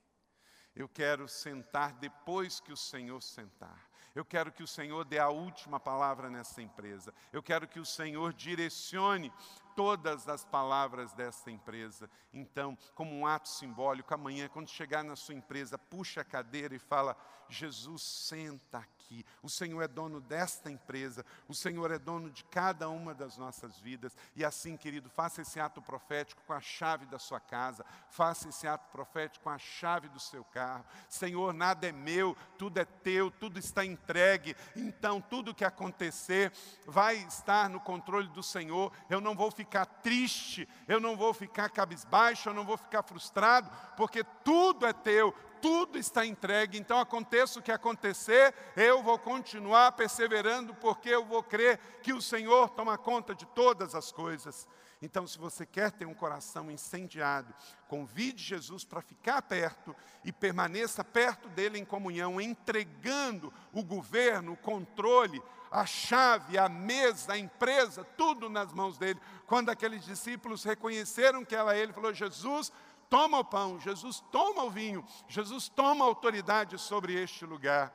[0.74, 3.88] Eu quero sentar depois que o Senhor sentar.
[4.14, 7.12] Eu quero que o Senhor dê a última palavra nessa empresa.
[7.32, 9.32] Eu quero que o Senhor direcione
[9.74, 12.08] todas as palavras dessa empresa.
[12.32, 16.78] Então, como um ato simbólico, amanhã, quando chegar na sua empresa, puxa a cadeira e
[16.78, 17.16] fala:
[17.48, 19.24] Jesus, senta aqui.
[19.42, 23.78] O Senhor é dono desta empresa, o Senhor é dono de cada uma das nossas
[23.78, 24.16] vidas.
[24.34, 28.66] E assim, querido, faça esse ato profético com a chave da sua casa, faça esse
[28.66, 30.84] ato profético com a chave do seu carro.
[31.08, 34.56] Senhor, nada é meu, tudo é teu, tudo está entregue.
[34.74, 36.52] Então, tudo que acontecer
[36.86, 38.92] vai estar no controle do Senhor.
[39.10, 39.63] Eu não vou ficar
[40.02, 45.34] triste, eu não vou ficar cabisbaixo, eu não vou ficar frustrado, porque tudo é teu,
[45.60, 51.42] tudo está entregue, então aconteça o que acontecer, eu vou continuar perseverando, porque eu vou
[51.42, 54.68] crer que o Senhor toma conta de todas as coisas.
[55.00, 57.54] Então, se você quer ter um coração incendiado,
[57.88, 59.94] convide Jesus para ficar perto
[60.24, 65.42] e permaneça perto dele em comunhão, entregando o governo, o controle,
[65.74, 69.20] a chave, a mesa, a empresa, tudo nas mãos dele.
[69.44, 72.72] Quando aqueles discípulos reconheceram que era ele, falou: Jesus,
[73.10, 77.92] toma o pão, Jesus toma o vinho, Jesus toma a autoridade sobre este lugar.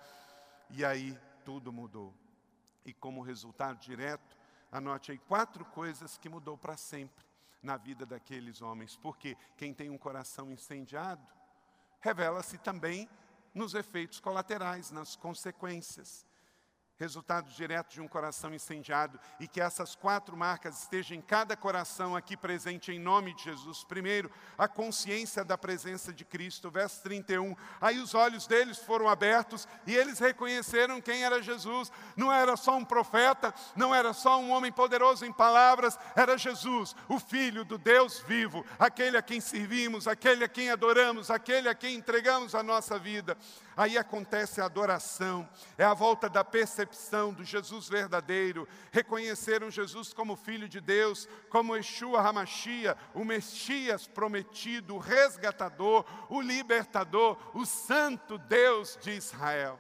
[0.70, 2.14] E aí tudo mudou.
[2.84, 4.38] E como resultado direto,
[4.70, 7.26] anote aí quatro coisas que mudou para sempre
[7.64, 8.98] na vida daqueles homens.
[8.98, 11.26] Porque quem tem um coração incendiado,
[12.02, 13.10] revela-se também
[13.54, 16.28] nos efeitos colaterais, nas consequências
[17.00, 22.16] resultado direto de um coração incendiado, e que essas quatro marcas estejam em cada coração
[22.16, 23.86] aqui presente em nome de Jesus.
[23.86, 27.56] Primeiro, a consciência da presença de Cristo, verso 31.
[27.80, 31.90] Aí os olhos deles foram abertos e eles reconheceram quem era Jesus.
[32.18, 36.94] Não era só um profeta, não era só um homem poderoso em palavras, era Jesus,
[37.08, 41.76] o Filho do Deus vivo, aquele a quem servimos, aquele a quem adoramos, aquele a
[41.76, 43.38] quem entregamos a nossa vida.
[43.80, 48.68] Aí acontece a adoração, é a volta da percepção do Jesus verdadeiro.
[48.92, 56.42] Reconheceram Jesus como Filho de Deus, como Yeshua Hamashia, o Messias prometido, o resgatador, o
[56.42, 59.80] libertador, o Santo Deus de Israel.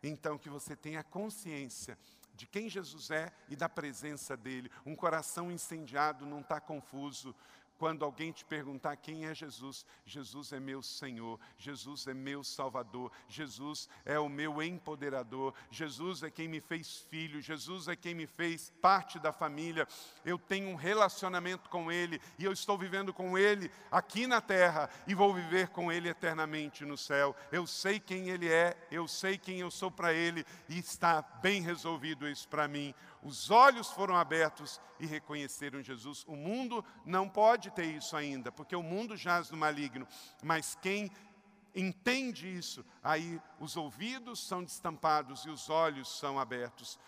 [0.00, 1.98] Então, que você tenha consciência
[2.36, 4.70] de quem Jesus é e da presença dele.
[4.84, 7.34] Um coração incendiado não está confuso.
[7.78, 13.12] Quando alguém te perguntar quem é Jesus, Jesus é meu Senhor, Jesus é meu Salvador,
[13.28, 18.26] Jesus é o meu empoderador, Jesus é quem me fez filho, Jesus é quem me
[18.26, 19.86] fez parte da família.
[20.24, 24.88] Eu tenho um relacionamento com Ele e eu estou vivendo com Ele aqui na terra
[25.06, 27.36] e vou viver com Ele eternamente no céu.
[27.52, 31.60] Eu sei quem Ele é, eu sei quem eu sou para Ele e está bem
[31.60, 32.94] resolvido isso para mim.
[33.22, 36.24] Os olhos foram abertos e reconheceram Jesus.
[36.26, 40.06] O mundo não pode ter isso ainda, porque o mundo jaz no maligno.
[40.42, 41.10] Mas quem
[41.74, 46.98] entende isso, aí os ouvidos são destampados e os olhos são abertos.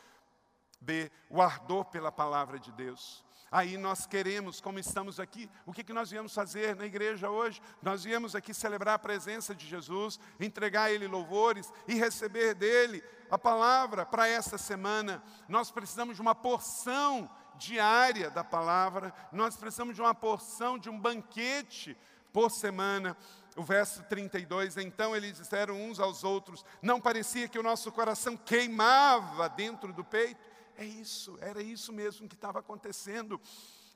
[0.80, 1.10] B.
[1.28, 3.24] O ardor pela palavra de Deus.
[3.50, 7.62] Aí nós queremos, como estamos aqui, o que, que nós viemos fazer na igreja hoje?
[7.80, 13.02] Nós viemos aqui celebrar a presença de Jesus, entregar a Ele louvores e receber dele
[13.30, 15.22] a palavra para essa semana.
[15.48, 20.98] Nós precisamos de uma porção diária da palavra, nós precisamos de uma porção de um
[20.98, 21.96] banquete
[22.32, 23.16] por semana.
[23.56, 28.36] O verso 32, então eles disseram uns aos outros: Não parecia que o nosso coração
[28.36, 30.40] queimava dentro do peito?
[30.76, 33.40] É isso, era isso mesmo que estava acontecendo.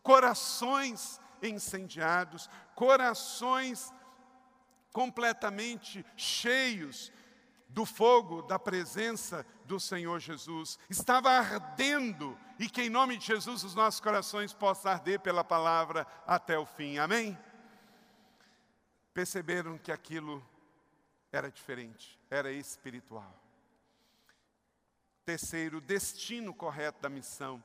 [0.03, 3.93] Corações incendiados, corações
[4.93, 7.13] completamente cheios
[7.73, 10.79] do fogo da presença do Senhor Jesus.
[10.91, 16.07] Estava ardendo e que em nome de Jesus os nossos corações possam arder pela palavra
[16.27, 16.99] até o fim.
[16.99, 17.39] Amém?
[19.15, 20.47] Perceberam que aquilo
[21.31, 23.35] era diferente, era espiritual.
[25.25, 27.63] Terceiro, destino correto da missão.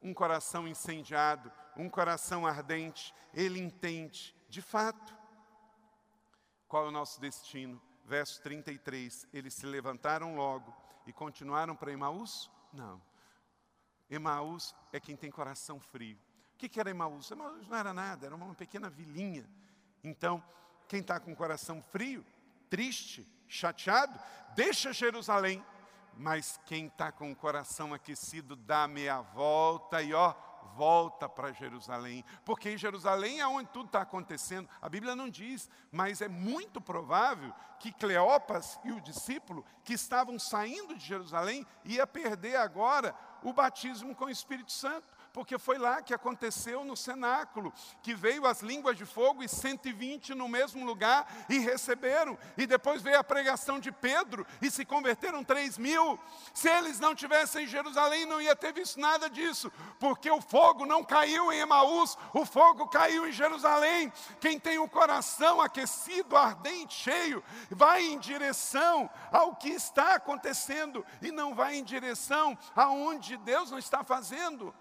[0.00, 5.16] Um coração incendiado, um coração ardente, ele entende, de fato,
[6.68, 7.80] qual é o nosso destino.
[8.06, 10.72] Verso 33, eles se levantaram logo
[11.08, 12.48] e continuaram para Emaús?
[12.72, 13.02] Não.
[14.08, 16.16] Emaús é quem tem coração frio.
[16.54, 17.28] O que, que era Emaús?
[17.32, 19.44] Emaús não era nada, era uma pequena vilinha.
[20.04, 20.40] Então,
[20.86, 22.24] quem está com o coração frio,
[22.70, 24.16] triste, chateado,
[24.54, 25.64] deixa Jerusalém.
[26.16, 30.32] Mas quem está com o coração aquecido, dá meia volta e ó,
[30.74, 34.68] volta para Jerusalém, porque em Jerusalém é onde tudo está acontecendo.
[34.80, 40.38] A Bíblia não diz, mas é muito provável que Cleopas e o discípulo que estavam
[40.38, 46.00] saindo de Jerusalém ia perder agora o batismo com o Espírito Santo porque foi lá
[46.00, 47.70] que aconteceu no cenáculo,
[48.02, 52.38] que veio as línguas de fogo e 120 no mesmo lugar e receberam.
[52.56, 56.18] E depois veio a pregação de Pedro e se converteram 3 mil.
[56.54, 59.70] Se eles não tivessem em Jerusalém, não ia ter visto nada disso,
[60.00, 64.10] porque o fogo não caiu em Emaús, o fogo caiu em Jerusalém.
[64.40, 71.30] Quem tem o coração aquecido, ardente, cheio, vai em direção ao que está acontecendo e
[71.30, 74.74] não vai em direção aonde Deus não está fazendo.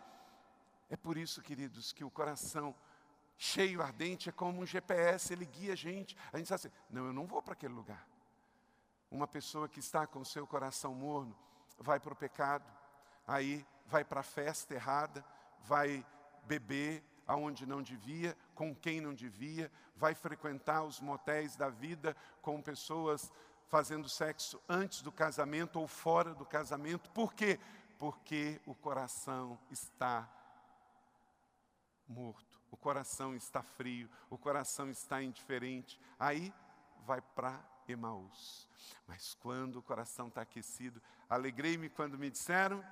[0.89, 2.75] É por isso, queridos, que o coração
[3.37, 6.15] cheio, ardente, é como um GPS, ele guia a gente.
[6.31, 8.07] A gente sabe assim, não, eu não vou para aquele lugar.
[9.09, 11.35] Uma pessoa que está com o seu coração morno,
[11.77, 12.65] vai para o pecado,
[13.27, 15.23] aí vai para a festa errada,
[15.63, 16.05] vai
[16.43, 22.61] beber aonde não devia, com quem não devia, vai frequentar os motéis da vida com
[22.61, 23.31] pessoas
[23.67, 27.09] fazendo sexo antes do casamento ou fora do casamento.
[27.11, 27.59] Por quê?
[27.97, 30.29] Porque o coração está
[32.07, 35.99] morto, o coração está frio, o coração está indiferente.
[36.19, 36.53] Aí
[37.05, 38.67] vai para Emaús.
[39.07, 42.83] Mas quando o coração está aquecido, alegrei-me quando me disseram: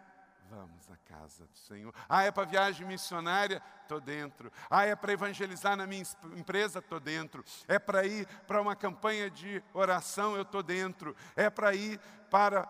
[0.50, 1.94] Vamos à casa do Senhor.
[2.08, 3.62] Ah, é para viagem missionária?
[3.82, 4.52] Estou dentro.
[4.70, 6.04] Ah, é para evangelizar na minha
[6.36, 6.80] empresa?
[6.80, 7.44] Estou dentro.
[7.68, 10.36] É para ir para uma campanha de oração?
[10.36, 11.16] Eu estou dentro.
[11.36, 12.00] É para ir
[12.30, 12.66] para.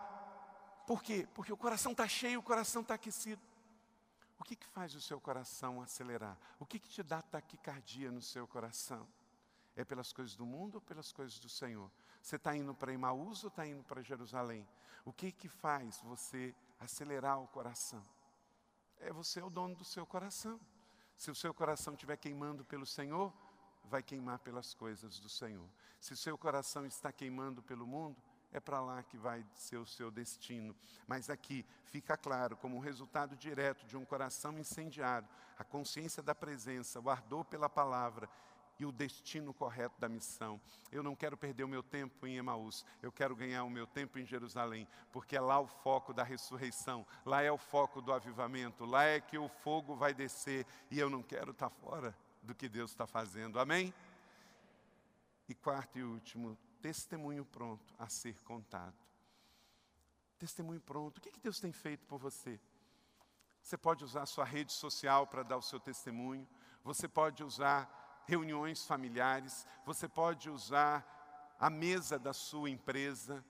[0.86, 1.26] Por quê?
[1.34, 3.40] Porque o coração está cheio, o coração está aquecido.
[4.38, 6.36] O que, que faz o seu coração acelerar?
[6.58, 9.06] O que, que te dá taquicardia no seu coração?
[9.76, 11.90] É pelas coisas do mundo ou pelas coisas do Senhor?
[12.20, 14.66] Você está indo para Emaús ou está indo para Jerusalém?
[15.04, 18.02] O que que faz você acelerar o coração?
[18.98, 20.58] É você o dono do seu coração.
[21.16, 23.32] Se o seu coração estiver queimando pelo Senhor,
[23.84, 25.68] vai queimar pelas coisas do Senhor.
[26.00, 28.20] Se o seu coração está queimando pelo mundo,
[28.54, 30.74] é para lá que vai ser o seu destino.
[31.08, 35.28] Mas aqui fica claro, como resultado direto de um coração incendiado,
[35.58, 38.30] a consciência da presença, o ardor pela palavra
[38.78, 40.60] e o destino correto da missão.
[40.90, 44.20] Eu não quero perder o meu tempo em Emaús, eu quero ganhar o meu tempo
[44.20, 48.84] em Jerusalém, porque é lá o foco da ressurreição, lá é o foco do avivamento,
[48.84, 52.68] lá é que o fogo vai descer e eu não quero estar fora do que
[52.68, 53.58] Deus está fazendo.
[53.58, 53.92] Amém?
[55.48, 58.94] E quarto e último, testemunho pronto a ser contado.
[60.38, 61.16] Testemunho pronto.
[61.16, 62.60] O que, que Deus tem feito por você?
[63.62, 66.46] Você pode usar a sua rede social para dar o seu testemunho,
[66.82, 73.42] você pode usar reuniões familiares, você pode usar a mesa da sua empresa,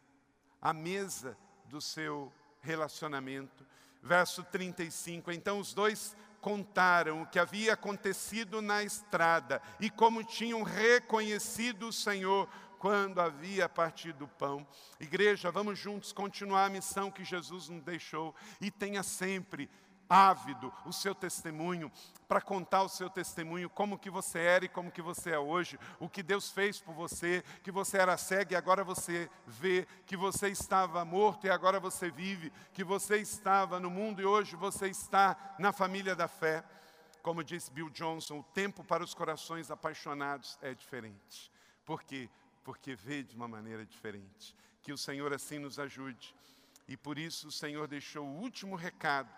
[0.62, 3.66] a mesa do seu relacionamento.
[4.00, 10.62] Verso 35: Então os dois contaram o que havia acontecido na estrada e como tinham
[10.62, 12.48] reconhecido o Senhor
[12.84, 14.66] quando havia partido o pão.
[15.00, 19.70] Igreja, vamos juntos continuar a missão que Jesus nos deixou e tenha sempre
[20.06, 21.90] ávido o seu testemunho,
[22.28, 25.78] para contar o seu testemunho, como que você era e como que você é hoje,
[25.98, 30.14] o que Deus fez por você, que você era cego e agora você vê, que
[30.14, 34.88] você estava morto e agora você vive, que você estava no mundo e hoje você
[34.88, 36.62] está na família da fé.
[37.22, 41.50] Como disse Bill Johnson, o tempo para os corações apaixonados é diferente.
[41.86, 42.28] Por quê?
[42.64, 44.56] Porque vê de uma maneira diferente.
[44.82, 46.34] Que o Senhor assim nos ajude.
[46.88, 49.30] E por isso o Senhor deixou o último recado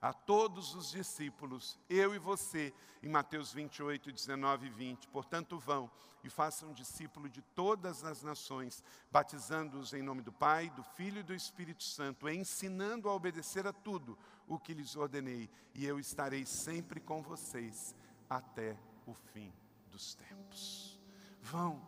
[0.00, 5.08] a todos os discípulos, eu e você, em Mateus 28, 19 e 20.
[5.08, 5.90] Portanto, vão
[6.22, 11.24] e façam discípulo de todas as nações, batizando-os em nome do Pai, do Filho e
[11.24, 14.16] do Espírito Santo, ensinando a obedecer a tudo
[14.46, 17.94] o que lhes ordenei, e eu estarei sempre com vocês
[18.30, 19.52] até o fim
[19.90, 20.97] dos tempos
[21.50, 21.80] vão,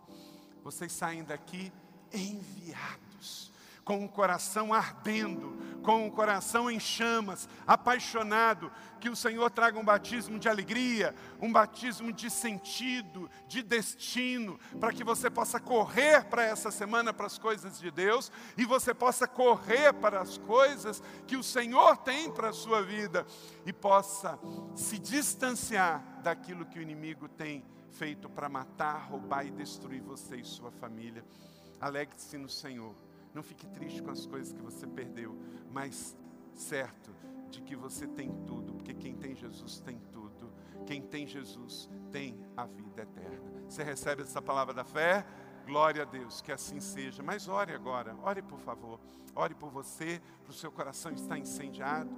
[0.62, 1.72] vocês saem daqui
[2.12, 3.52] enviados,
[3.84, 9.84] com o coração ardendo, com o coração em chamas, apaixonado, que o Senhor traga um
[9.84, 16.44] batismo de alegria, um batismo de sentido, de destino, para que você possa correr para
[16.44, 21.36] essa semana para as coisas de Deus e você possa correr para as coisas que
[21.36, 23.26] o Senhor tem para a sua vida
[23.66, 24.38] e possa
[24.74, 30.44] se distanciar daquilo que o inimigo tem feito para matar, roubar e destruir você e
[30.44, 31.24] sua família.
[31.80, 32.94] Alegre-se no Senhor.
[33.34, 35.36] Não fique triste com as coisas que você perdeu,
[35.70, 36.16] mas
[36.54, 37.14] certo
[37.50, 40.52] de que você tem tudo, porque quem tem Jesus tem tudo.
[40.86, 43.62] Quem tem Jesus tem a vida eterna.
[43.68, 45.24] Você recebe essa palavra da fé?
[45.66, 47.22] Glória a Deus, que assim seja.
[47.22, 48.98] Mas ore agora, ore por favor.
[49.34, 52.10] Ore por você, para o seu coração estar incendiado.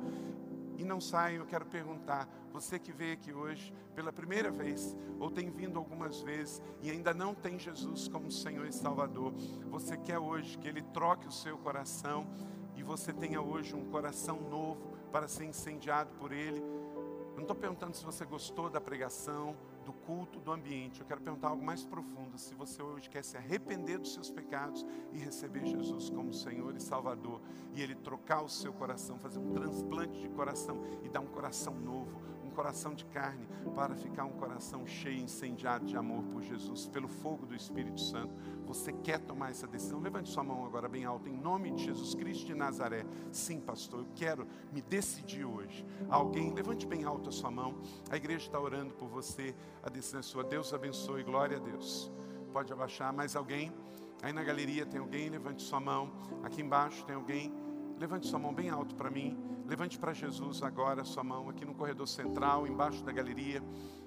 [0.76, 5.30] E não saia, eu quero perguntar, você que veio aqui hoje pela primeira vez, ou
[5.30, 9.32] tem vindo algumas vezes e ainda não tem Jesus como Senhor e Salvador,
[9.68, 12.26] você quer hoje que Ele troque o seu coração
[12.74, 16.60] e você tenha hoje um coração novo para ser incendiado por Ele.
[16.60, 21.00] Eu não estou perguntando se você gostou da pregação, do culto, do ambiente.
[21.00, 22.38] Eu quero perguntar algo mais profundo.
[22.38, 26.80] Se você hoje quer se arrepender dos seus pecados e receber Jesus como Senhor e
[26.80, 27.40] Salvador,
[27.74, 31.74] e Ele trocar o seu coração, fazer um transplante de coração e dar um coração
[31.74, 32.20] novo,
[32.52, 37.46] coração de carne, para ficar um coração cheio, incendiado de amor por Jesus, pelo fogo
[37.46, 38.34] do Espírito Santo.
[38.66, 40.00] Você quer tomar essa decisão?
[40.00, 43.04] Levante sua mão agora bem alta, em nome de Jesus Cristo de Nazaré.
[43.30, 45.84] Sim, pastor, eu quero me decidir hoje.
[46.08, 47.80] Alguém, levante bem alto a sua mão.
[48.10, 49.54] A igreja está orando por você.
[49.82, 50.44] A decisão é sua.
[50.44, 52.10] Deus abençoe, glória a Deus.
[52.52, 53.12] Pode abaixar.
[53.12, 53.72] Mais alguém?
[54.22, 56.12] Aí na galeria tem alguém, levante sua mão.
[56.44, 57.52] Aqui embaixo tem alguém.
[58.02, 59.38] Levante sua mão bem alto para mim.
[59.64, 63.62] Levante para Jesus agora sua mão aqui no corredor central, embaixo da galeria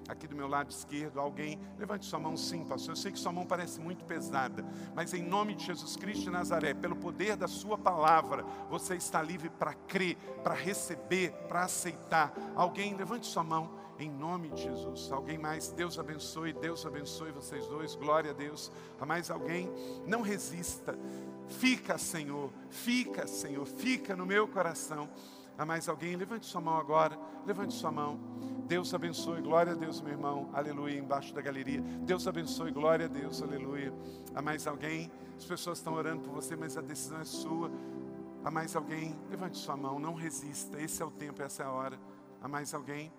[0.06, 2.90] aqui do meu lado esquerdo, alguém, levante sua mão sim, pastor.
[2.90, 4.62] Eu sei que sua mão parece muito pesada,
[4.94, 9.22] mas em nome de Jesus Cristo de Nazaré, pelo poder da sua palavra, você está
[9.22, 12.34] livre para crer, para receber, para aceitar.
[12.54, 15.10] Alguém, levante sua mão em nome de Jesus.
[15.10, 18.70] Alguém mais, Deus abençoe, Deus abençoe vocês dois, glória a Deus.
[19.00, 19.72] A mais alguém,
[20.06, 20.96] não resista.
[21.48, 25.08] Fica, Senhor, fica, Senhor, fica no meu coração.
[25.58, 28.18] A mais alguém, levante sua mão agora, levante sua mão.
[28.66, 31.80] Deus abençoe, glória a Deus, meu irmão, aleluia, embaixo da galeria.
[31.80, 33.92] Deus abençoe, glória a Deus, aleluia.
[34.34, 35.10] Há mais alguém?
[35.36, 37.70] As pessoas estão orando por você, mas a decisão é sua.
[38.44, 39.18] Há mais alguém?
[39.30, 40.80] Levante sua mão, não resista.
[40.80, 41.98] Esse é o tempo, essa é a hora.
[42.42, 43.12] Há mais alguém?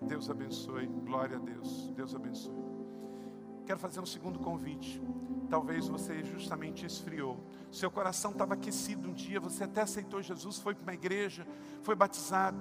[0.00, 1.90] Deus abençoe, glória a Deus.
[1.94, 2.73] Deus abençoe.
[3.66, 5.00] Quero fazer um segundo convite.
[5.48, 7.38] Talvez você justamente esfriou.
[7.70, 11.46] Seu coração estava aquecido um dia, você até aceitou Jesus, foi para uma igreja,
[11.82, 12.58] foi batizado,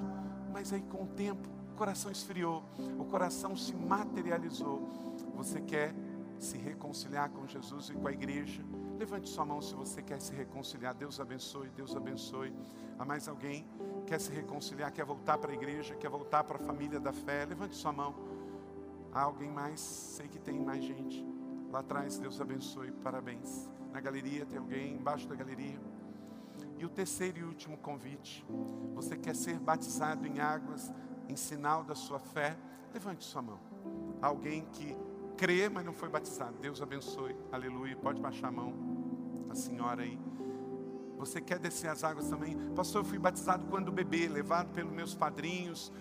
[0.51, 2.63] mas aí com o tempo o coração esfriou,
[2.99, 4.87] o coração se materializou.
[5.35, 5.93] Você quer
[6.37, 8.63] se reconciliar com Jesus e com a igreja?
[8.99, 10.93] Levante sua mão se você quer se reconciliar.
[10.93, 12.53] Deus abençoe, Deus abençoe.
[12.99, 13.65] Há mais alguém
[14.05, 17.43] quer se reconciliar, quer voltar para a igreja, quer voltar para a família da fé?
[17.45, 18.13] Levante sua mão.
[19.13, 19.79] Há alguém mais?
[19.79, 21.25] Sei que tem mais gente.
[21.71, 22.91] Lá atrás, Deus abençoe.
[22.91, 23.69] Parabéns.
[23.91, 25.79] Na galeria tem alguém, embaixo da galeria.
[26.77, 28.43] E o terceiro e último convite.
[28.95, 30.91] Você quer ser batizado em águas
[31.29, 32.57] em sinal da sua fé,
[32.93, 33.59] levante sua mão.
[34.21, 34.97] Alguém que
[35.37, 36.57] crê, mas não foi batizado.
[36.59, 37.35] Deus abençoe.
[37.51, 37.95] Aleluia.
[37.95, 38.73] Pode baixar a mão.
[39.49, 40.19] A senhora aí.
[41.17, 42.57] Você quer descer as águas também?
[42.75, 45.91] Pastor, eu fui batizado quando bebê, levado pelos meus padrinhos.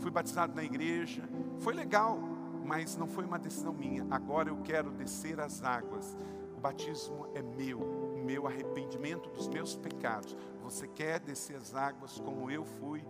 [0.00, 1.28] Fui batizado na igreja.
[1.58, 2.18] Foi legal,
[2.64, 4.06] mas não foi uma decisão minha.
[4.10, 6.16] Agora eu quero descer as águas.
[6.56, 10.36] O batismo é meu, o meu arrependimento dos meus pecados.
[10.62, 13.04] Você quer descer as águas como eu fui?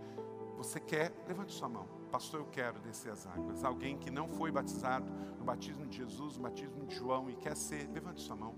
[0.57, 1.13] Você quer?
[1.27, 1.87] Levante sua mão.
[2.11, 3.65] Pastor, eu quero descer as águas.
[3.65, 5.07] Alguém que não foi batizado
[5.39, 8.55] no batismo de Jesus, no batismo de João e quer ser, levante sua mão.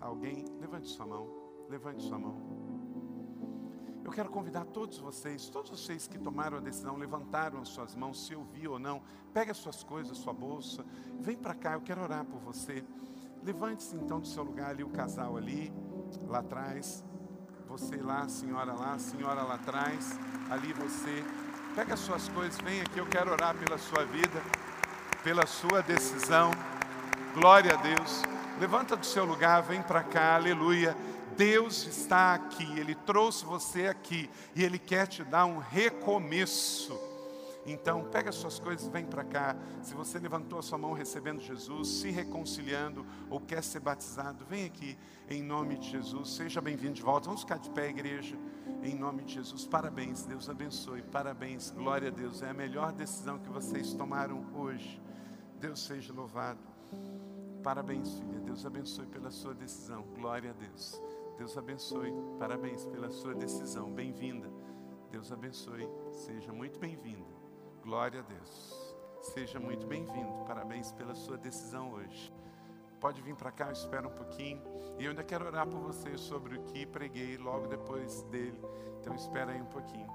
[0.00, 1.28] Alguém, levante sua mão.
[1.68, 2.57] Levante sua mão.
[4.08, 8.26] Eu quero convidar todos vocês, todos vocês que tomaram a decisão, levantaram as suas mãos,
[8.26, 9.02] se ouvi ou não,
[9.34, 10.82] pegue as suas coisas, sua bolsa,
[11.20, 12.82] vem para cá, eu quero orar por você.
[13.44, 15.70] Levante-se então do seu lugar ali, o casal ali,
[16.26, 17.04] lá atrás,
[17.66, 21.22] você lá, senhora lá, senhora lá atrás ali você.
[21.74, 24.42] Pega as suas coisas, vem aqui, eu quero orar pela sua vida,
[25.22, 26.50] pela sua decisão.
[27.34, 28.22] Glória a Deus.
[28.58, 30.96] Levanta do seu lugar, vem para cá, aleluia.
[31.38, 36.98] Deus está aqui, Ele trouxe você aqui e Ele quer te dar um recomeço.
[37.64, 39.54] Então, pega as suas coisas e vem para cá.
[39.82, 44.64] Se você levantou a sua mão recebendo Jesus, se reconciliando ou quer ser batizado, vem
[44.64, 44.98] aqui
[45.30, 46.30] em nome de Jesus.
[46.30, 47.26] Seja bem-vindo de volta.
[47.26, 48.36] Vamos ficar de pé, igreja.
[48.82, 49.64] Em nome de Jesus.
[49.64, 51.02] Parabéns, Deus abençoe.
[51.02, 52.42] Parabéns, glória a Deus.
[52.42, 55.00] É a melhor decisão que vocês tomaram hoje.
[55.60, 56.58] Deus seja louvado.
[57.62, 58.40] Parabéns, filha.
[58.40, 60.02] Deus abençoe pela sua decisão.
[60.16, 60.98] Glória a Deus.
[61.38, 62.12] Deus abençoe.
[62.36, 63.92] Parabéns pela sua decisão.
[63.92, 64.50] Bem-vinda.
[65.08, 65.88] Deus abençoe.
[66.10, 67.32] Seja muito bem-vinda.
[67.80, 68.96] Glória a Deus.
[69.22, 70.44] Seja muito bem-vindo.
[70.44, 72.34] Parabéns pela sua decisão hoje.
[73.00, 74.60] Pode vir para cá, espera um pouquinho.
[74.98, 78.60] E eu ainda quero orar por você sobre o que preguei logo depois dele.
[79.00, 80.08] Então espera aí um pouquinho.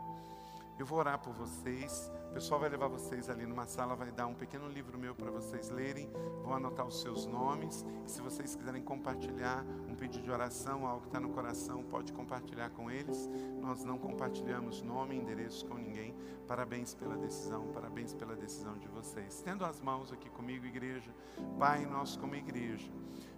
[0.83, 2.11] Eu vou orar por vocês.
[2.29, 5.31] O pessoal vai levar vocês ali numa sala, vai dar um pequeno livro meu para
[5.31, 6.11] vocês lerem.
[6.41, 7.85] Vão anotar os seus nomes.
[8.05, 12.11] E se vocês quiserem compartilhar um pedido de oração, algo que está no coração, pode
[12.11, 13.29] compartilhar com eles.
[13.61, 16.13] Nós não compartilhamos nome e endereço com ninguém.
[16.49, 19.41] Parabéns pela decisão, parabéns pela decisão de vocês.
[19.41, 21.15] Tendo as mãos aqui comigo, igreja.
[21.57, 22.91] Pai, nós como igreja.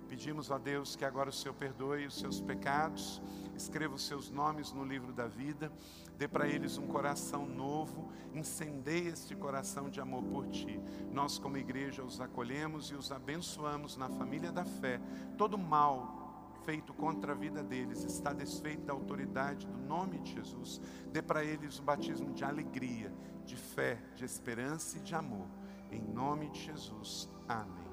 [0.08, 3.22] Pedimos a Deus que agora o Senhor perdoe os seus pecados,
[3.56, 5.72] escreva os seus nomes no livro da vida
[6.18, 10.80] dê para eles um coração novo, incendeie este coração de amor por ti.
[11.12, 15.00] Nós, como igreja, os acolhemos e os abençoamos na família da fé.
[15.38, 16.24] Todo mal
[16.64, 20.82] feito contra a vida deles está desfeito da autoridade do nome de Jesus.
[21.12, 23.14] Dê para eles um batismo de alegria,
[23.46, 25.48] de fé, de esperança e de amor.
[25.92, 27.30] Em nome de Jesus.
[27.48, 27.86] Amém.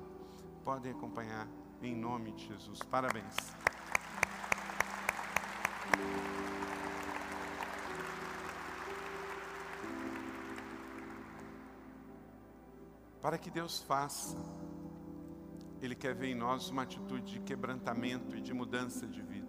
[0.64, 1.48] Podem acompanhar
[1.86, 2.80] em nome de Jesus.
[2.82, 3.36] Parabéns.
[13.22, 14.36] para que Deus faça.
[15.80, 19.48] Ele quer ver em nós uma atitude de quebrantamento e de mudança de vida.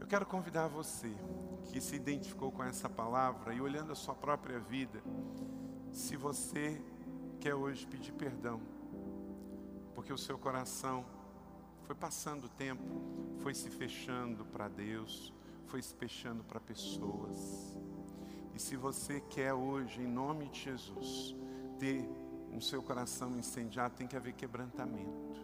[0.00, 1.12] Eu quero convidar você
[1.72, 5.02] que se identificou com essa palavra e olhando a sua própria vida,
[5.92, 6.82] se você
[7.40, 8.60] quer hoje pedir perdão,
[9.98, 11.04] porque o seu coração
[11.82, 12.84] foi passando o tempo,
[13.40, 15.34] foi se fechando para Deus,
[15.66, 17.76] foi se fechando para pessoas.
[18.54, 21.34] E se você quer hoje, em nome de Jesus,
[21.80, 22.08] ter
[22.52, 25.34] no seu coração incendiado, tem que haver quebrantamento.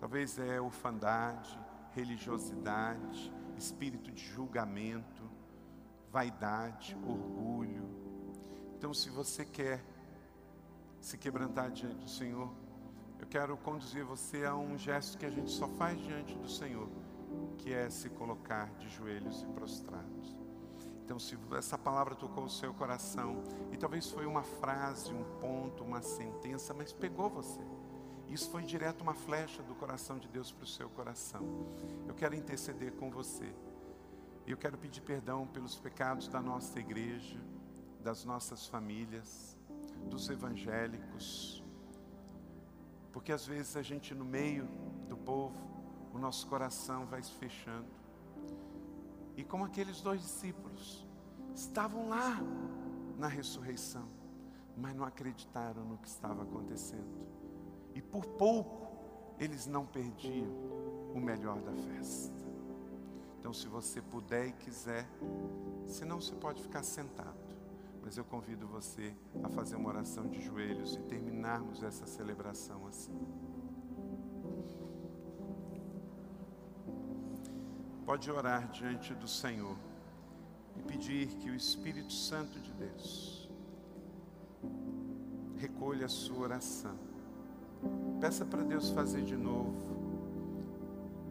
[0.00, 1.60] Talvez é orfandade,
[1.92, 5.30] religiosidade, espírito de julgamento,
[6.10, 7.86] vaidade, orgulho.
[8.78, 9.84] Então, se você quer
[11.02, 12.64] se quebrantar diante do Senhor,
[13.18, 16.88] eu quero conduzir você a um gesto que a gente só faz diante do Senhor,
[17.58, 20.36] que é se colocar de joelhos e prostrados.
[21.04, 25.84] Então, se essa palavra tocou o seu coração, e talvez foi uma frase, um ponto,
[25.84, 27.60] uma sentença, mas pegou você.
[28.28, 31.42] Isso foi direto uma flecha do coração de Deus para o seu coração.
[32.08, 33.54] Eu quero interceder com você.
[34.46, 37.40] E eu quero pedir perdão pelos pecados da nossa igreja,
[38.02, 39.56] das nossas famílias,
[40.10, 41.62] dos evangélicos.
[43.16, 44.68] Porque às vezes a gente, no meio
[45.08, 45.58] do povo,
[46.12, 47.88] o nosso coração vai se fechando.
[49.34, 51.08] E como aqueles dois discípulos
[51.54, 52.38] estavam lá
[53.16, 54.06] na ressurreição,
[54.76, 57.26] mas não acreditaram no que estava acontecendo.
[57.94, 58.86] E por pouco
[59.40, 60.52] eles não perdiam
[61.14, 62.44] o melhor da festa.
[63.40, 65.08] Então, se você puder e quiser,
[65.86, 67.45] se não, você pode ficar sentado.
[68.06, 73.12] Mas eu convido você a fazer uma oração de joelhos e terminarmos essa celebração assim.
[78.06, 79.76] pode orar diante do Senhor
[80.76, 83.50] e pedir que o Espírito Santo de Deus
[85.56, 86.96] recolha a sua oração.
[88.20, 90.54] Peça para Deus fazer de novo,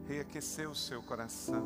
[0.05, 1.65] reaquecer o seu coração,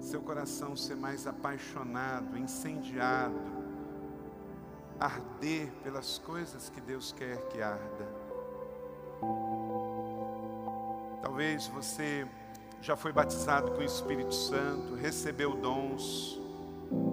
[0.00, 3.38] seu coração ser mais apaixonado, incendiado,
[5.02, 8.08] arder pelas coisas que Deus quer que arda.
[11.20, 12.24] Talvez você
[12.80, 16.40] já foi batizado com o Espírito Santo, recebeu dons,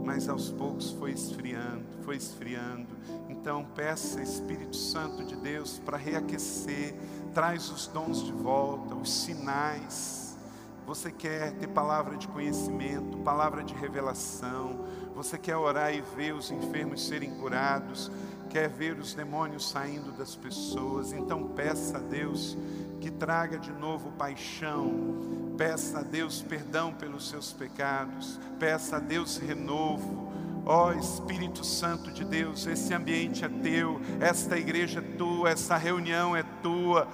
[0.06, 2.96] mas aos poucos foi esfriando, foi esfriando.
[3.28, 6.94] Então peça Espírito Santo de Deus para reaquecer,
[7.34, 10.38] traz os dons de volta, os sinais.
[10.86, 14.86] Você quer ter palavra de conhecimento, palavra de revelação,
[15.24, 18.12] você quer orar e ver os enfermos serem curados,
[18.50, 22.58] quer ver os demônios saindo das pessoas, então peça a Deus
[23.02, 28.40] que traga de novo paixão, Peça a Deus perdão pelos seus pecados.
[28.58, 30.32] Peça a Deus renovo.
[30.66, 35.76] Ó oh, Espírito Santo de Deus, esse ambiente é teu, esta igreja é tua, essa
[35.76, 37.10] reunião é tua.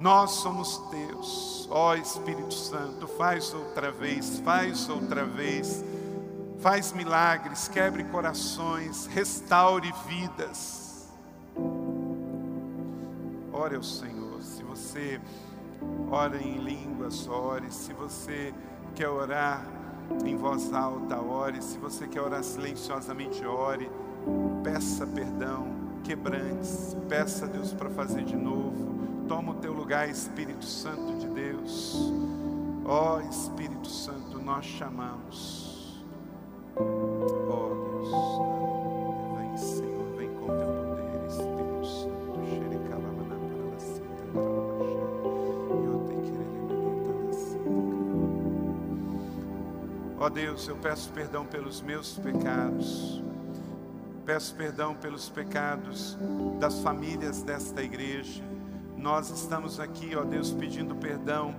[0.00, 1.68] Nós somos teus.
[1.70, 5.84] Ó oh, Espírito Santo, faz outra vez, faz outra vez.
[6.62, 11.12] Faz milagres, quebre corações, restaure vidas.
[13.52, 14.40] Ore ao Senhor.
[14.40, 15.20] Se você
[16.08, 17.68] ora em línguas, ore.
[17.72, 18.54] Se você
[18.94, 19.66] quer orar
[20.24, 21.60] em voz alta, ore.
[21.60, 23.90] Se você quer orar silenciosamente, ore.
[24.62, 25.66] Peça perdão,
[26.04, 26.96] quebrantes.
[27.08, 29.26] Peça a Deus para fazer de novo.
[29.26, 32.12] Toma o teu lugar, Espírito Santo de Deus.
[32.84, 35.61] Ó oh, Espírito Santo, nós chamamos.
[50.22, 50.68] Ó oh, Deus.
[50.68, 53.20] Eu peço perdão pelos meus pecados.
[54.24, 56.16] peço perdão pelos pecados
[56.60, 58.40] das famílias desta igreja.
[58.96, 61.56] Nós estamos aqui, ó Deus, pedindo perdão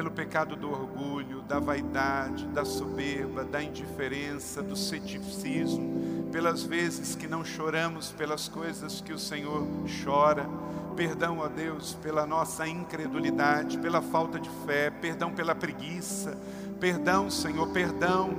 [0.00, 7.28] pelo pecado do orgulho, da vaidade, da soberba, da indiferença, do ceticismo, pelas vezes que
[7.28, 9.62] não choramos pelas coisas que o Senhor
[10.02, 10.48] chora.
[10.96, 16.34] Perdão, ó Deus, pela nossa incredulidade, pela falta de fé, perdão pela preguiça,
[16.80, 18.30] perdão, Senhor, perdão.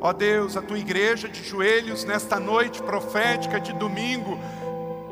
[0.00, 4.38] Ó Deus, a tua igreja de joelhos nesta noite profética de domingo,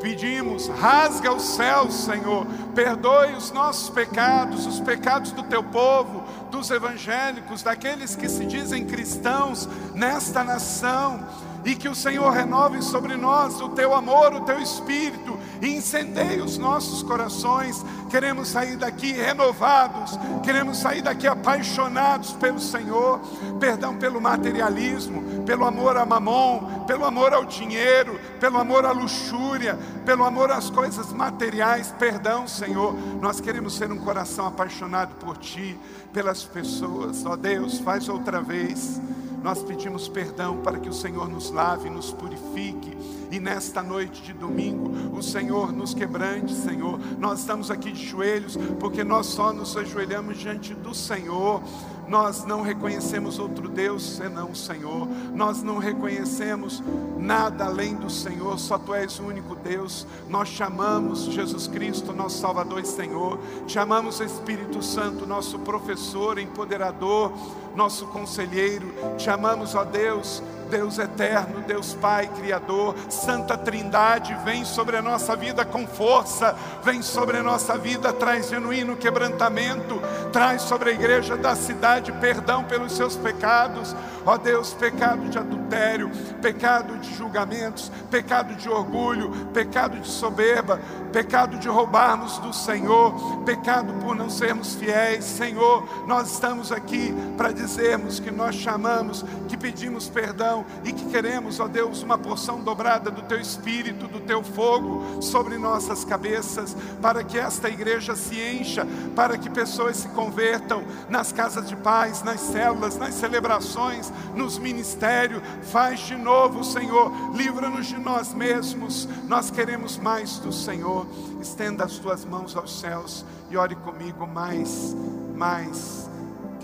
[0.01, 6.71] pedimos, rasga os céus, Senhor, perdoe os nossos pecados, os pecados do teu povo, dos
[6.71, 11.27] evangélicos, daqueles que se dizem cristãos nesta nação,
[11.65, 16.41] e que o Senhor renove sobre nós o teu amor, o teu espírito, e incendeie
[16.41, 17.85] os nossos corações.
[18.17, 23.21] Queremos sair daqui renovados, queremos sair daqui apaixonados pelo Senhor.
[23.61, 29.79] Perdão pelo materialismo, pelo amor a mamon, pelo amor ao dinheiro, pelo amor à luxúria,
[30.07, 31.95] pelo amor às coisas materiais.
[31.99, 32.97] Perdão, Senhor.
[33.21, 35.79] Nós queremos ser um coração apaixonado por Ti,
[36.11, 37.23] pelas pessoas.
[37.27, 38.99] Ó Deus, faz outra vez.
[39.47, 42.99] Nós pedimos perdão para que o Senhor nos lave, nos purifique.
[43.31, 46.99] E nesta noite de domingo, o Senhor nos quebrante, Senhor.
[47.17, 51.63] Nós estamos aqui de joelhos, porque nós só nos ajoelhamos diante do Senhor.
[52.09, 55.09] Nós não reconhecemos outro Deus senão o Senhor.
[55.33, 56.83] Nós não reconhecemos
[57.17, 58.59] nada além do Senhor.
[58.59, 60.07] Só Tu és o único Deus.
[60.29, 63.39] Nós chamamos Jesus Cristo, nosso Salvador e Senhor.
[63.67, 67.33] Chamamos Espírito Santo, nosso professor, empoderador,
[67.77, 68.93] nosso conselheiro.
[69.19, 75.65] Chamamos, ó Deus, Deus eterno, Deus Pai, Criador, Santa Trindade, vem sobre a nossa vida
[75.65, 80.01] com força, vem sobre a nossa vida, traz genuíno quebrantamento,
[80.33, 83.95] traz sobre a igreja da cidade perdão pelos seus pecados,
[84.27, 86.11] ó Deus, pecado de adultério,
[86.43, 90.81] pecado de julgamentos, pecado de orgulho, pecado de soberba,
[91.13, 93.15] pecado de roubarmos do Senhor,
[93.45, 99.57] pecado por não sermos fiéis, Senhor, nós estamos aqui para dizermos que nós chamamos, que
[99.57, 104.43] pedimos perdão e que queremos, ó Deus, uma porção dobrada do Teu Espírito, do Teu
[104.43, 110.83] fogo sobre nossas cabeças, para que esta igreja se encha, para que pessoas se convertam
[111.09, 115.43] nas casas de paz, nas células, nas celebrações, nos ministérios.
[115.63, 119.09] Faz de novo, Senhor, livra-nos de nós mesmos.
[119.29, 121.07] Nós queremos mais do Senhor.
[121.41, 124.95] Estenda as tuas mãos aos céus e ore comigo mais,
[125.35, 126.09] mais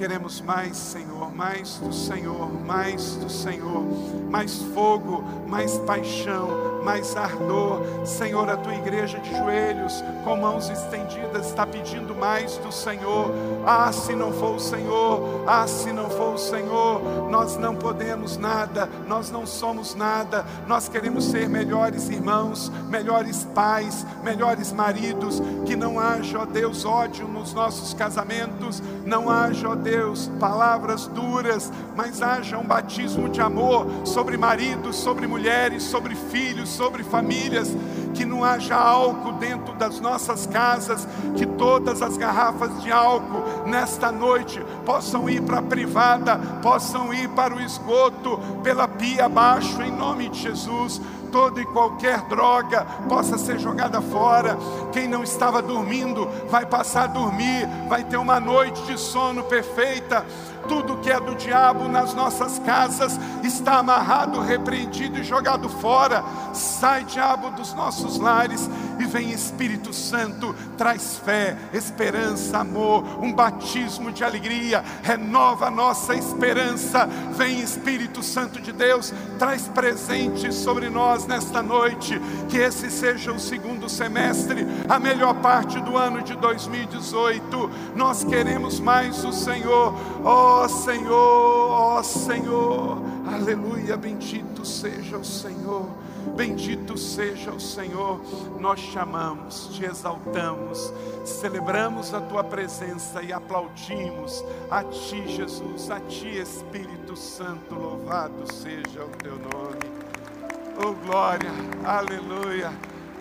[0.03, 3.85] Queremos mais, Senhor, mais do Senhor, mais do Senhor,
[4.29, 7.81] mais fogo, mais paixão, mais ardor.
[8.05, 13.31] Senhor, a tua igreja de joelhos, com mãos estendidas, está pedindo mais do Senhor.
[13.65, 18.37] Ah, se não for o Senhor, ah, se não for o Senhor, nós não podemos
[18.37, 20.45] nada, nós não somos nada.
[20.67, 25.41] Nós queremos ser melhores irmãos, melhores pais, melhores maridos.
[25.65, 29.92] Que não haja, ó Deus, ódio nos nossos casamentos, não haja, ó Deus,
[30.41, 37.05] palavras duras, mas haja um batismo de amor sobre maridos, sobre mulheres, sobre filhos sobre
[37.05, 37.69] famílias,
[38.15, 44.11] que não haja álcool dentro das nossas casas, que todas as garrafas de álcool nesta
[44.11, 49.91] noite possam ir para a privada, possam ir para o esgoto, pela pia abaixo, em
[49.91, 51.01] nome de Jesus
[51.33, 54.57] toda e qualquer droga possa ser jogada fora.
[54.93, 60.25] Quem não estava dormindo vai passar a dormir, vai ter uma noite de sono perfeita
[60.69, 66.25] tudo que é do diabo nas nossas casas está amarrado, repreendido e jogado fora.
[66.53, 68.69] Sai, diabo, dos nossos lares
[69.03, 76.15] e vem Espírito Santo, traz fé, esperança, amor, um batismo de alegria, renova a nossa
[76.15, 77.07] esperança.
[77.37, 82.21] Vem Espírito Santo de Deus, traz presente sobre nós nesta noite.
[82.49, 87.71] Que esse seja o segundo semestre, a melhor parte do ano de 2018.
[87.97, 89.95] Nós queremos mais o Senhor.
[90.25, 95.89] Oh, Ó Senhor, ó Senhor, aleluia, bendito seja o Senhor,
[96.37, 98.21] bendito seja o Senhor.
[98.59, 100.93] Nós chamamos, te exaltamos,
[101.25, 109.05] celebramos a tua presença e aplaudimos a ti, Jesus, a ti, Espírito Santo, louvado seja
[109.05, 110.03] o teu nome.
[110.85, 111.51] Oh glória,
[111.85, 112.73] aleluia.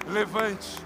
[0.07, 0.80] Levante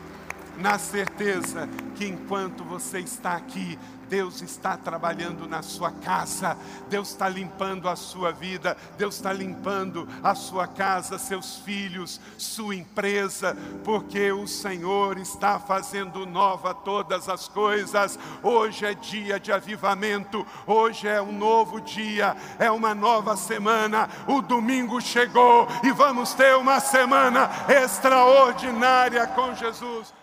[0.58, 3.78] na certeza que enquanto você está aqui,
[4.10, 6.58] Deus está trabalhando na sua casa,
[6.90, 12.76] Deus está limpando a sua vida, Deus está limpando a sua casa, seus filhos, sua
[12.76, 18.18] empresa, porque o Senhor está fazendo nova todas as coisas.
[18.44, 24.10] Hoje é dia de avivamento, hoje é um novo dia, é uma nova semana.
[24.28, 30.14] O domingo chegou e vamos ter uma semana extraordinária com Jesus.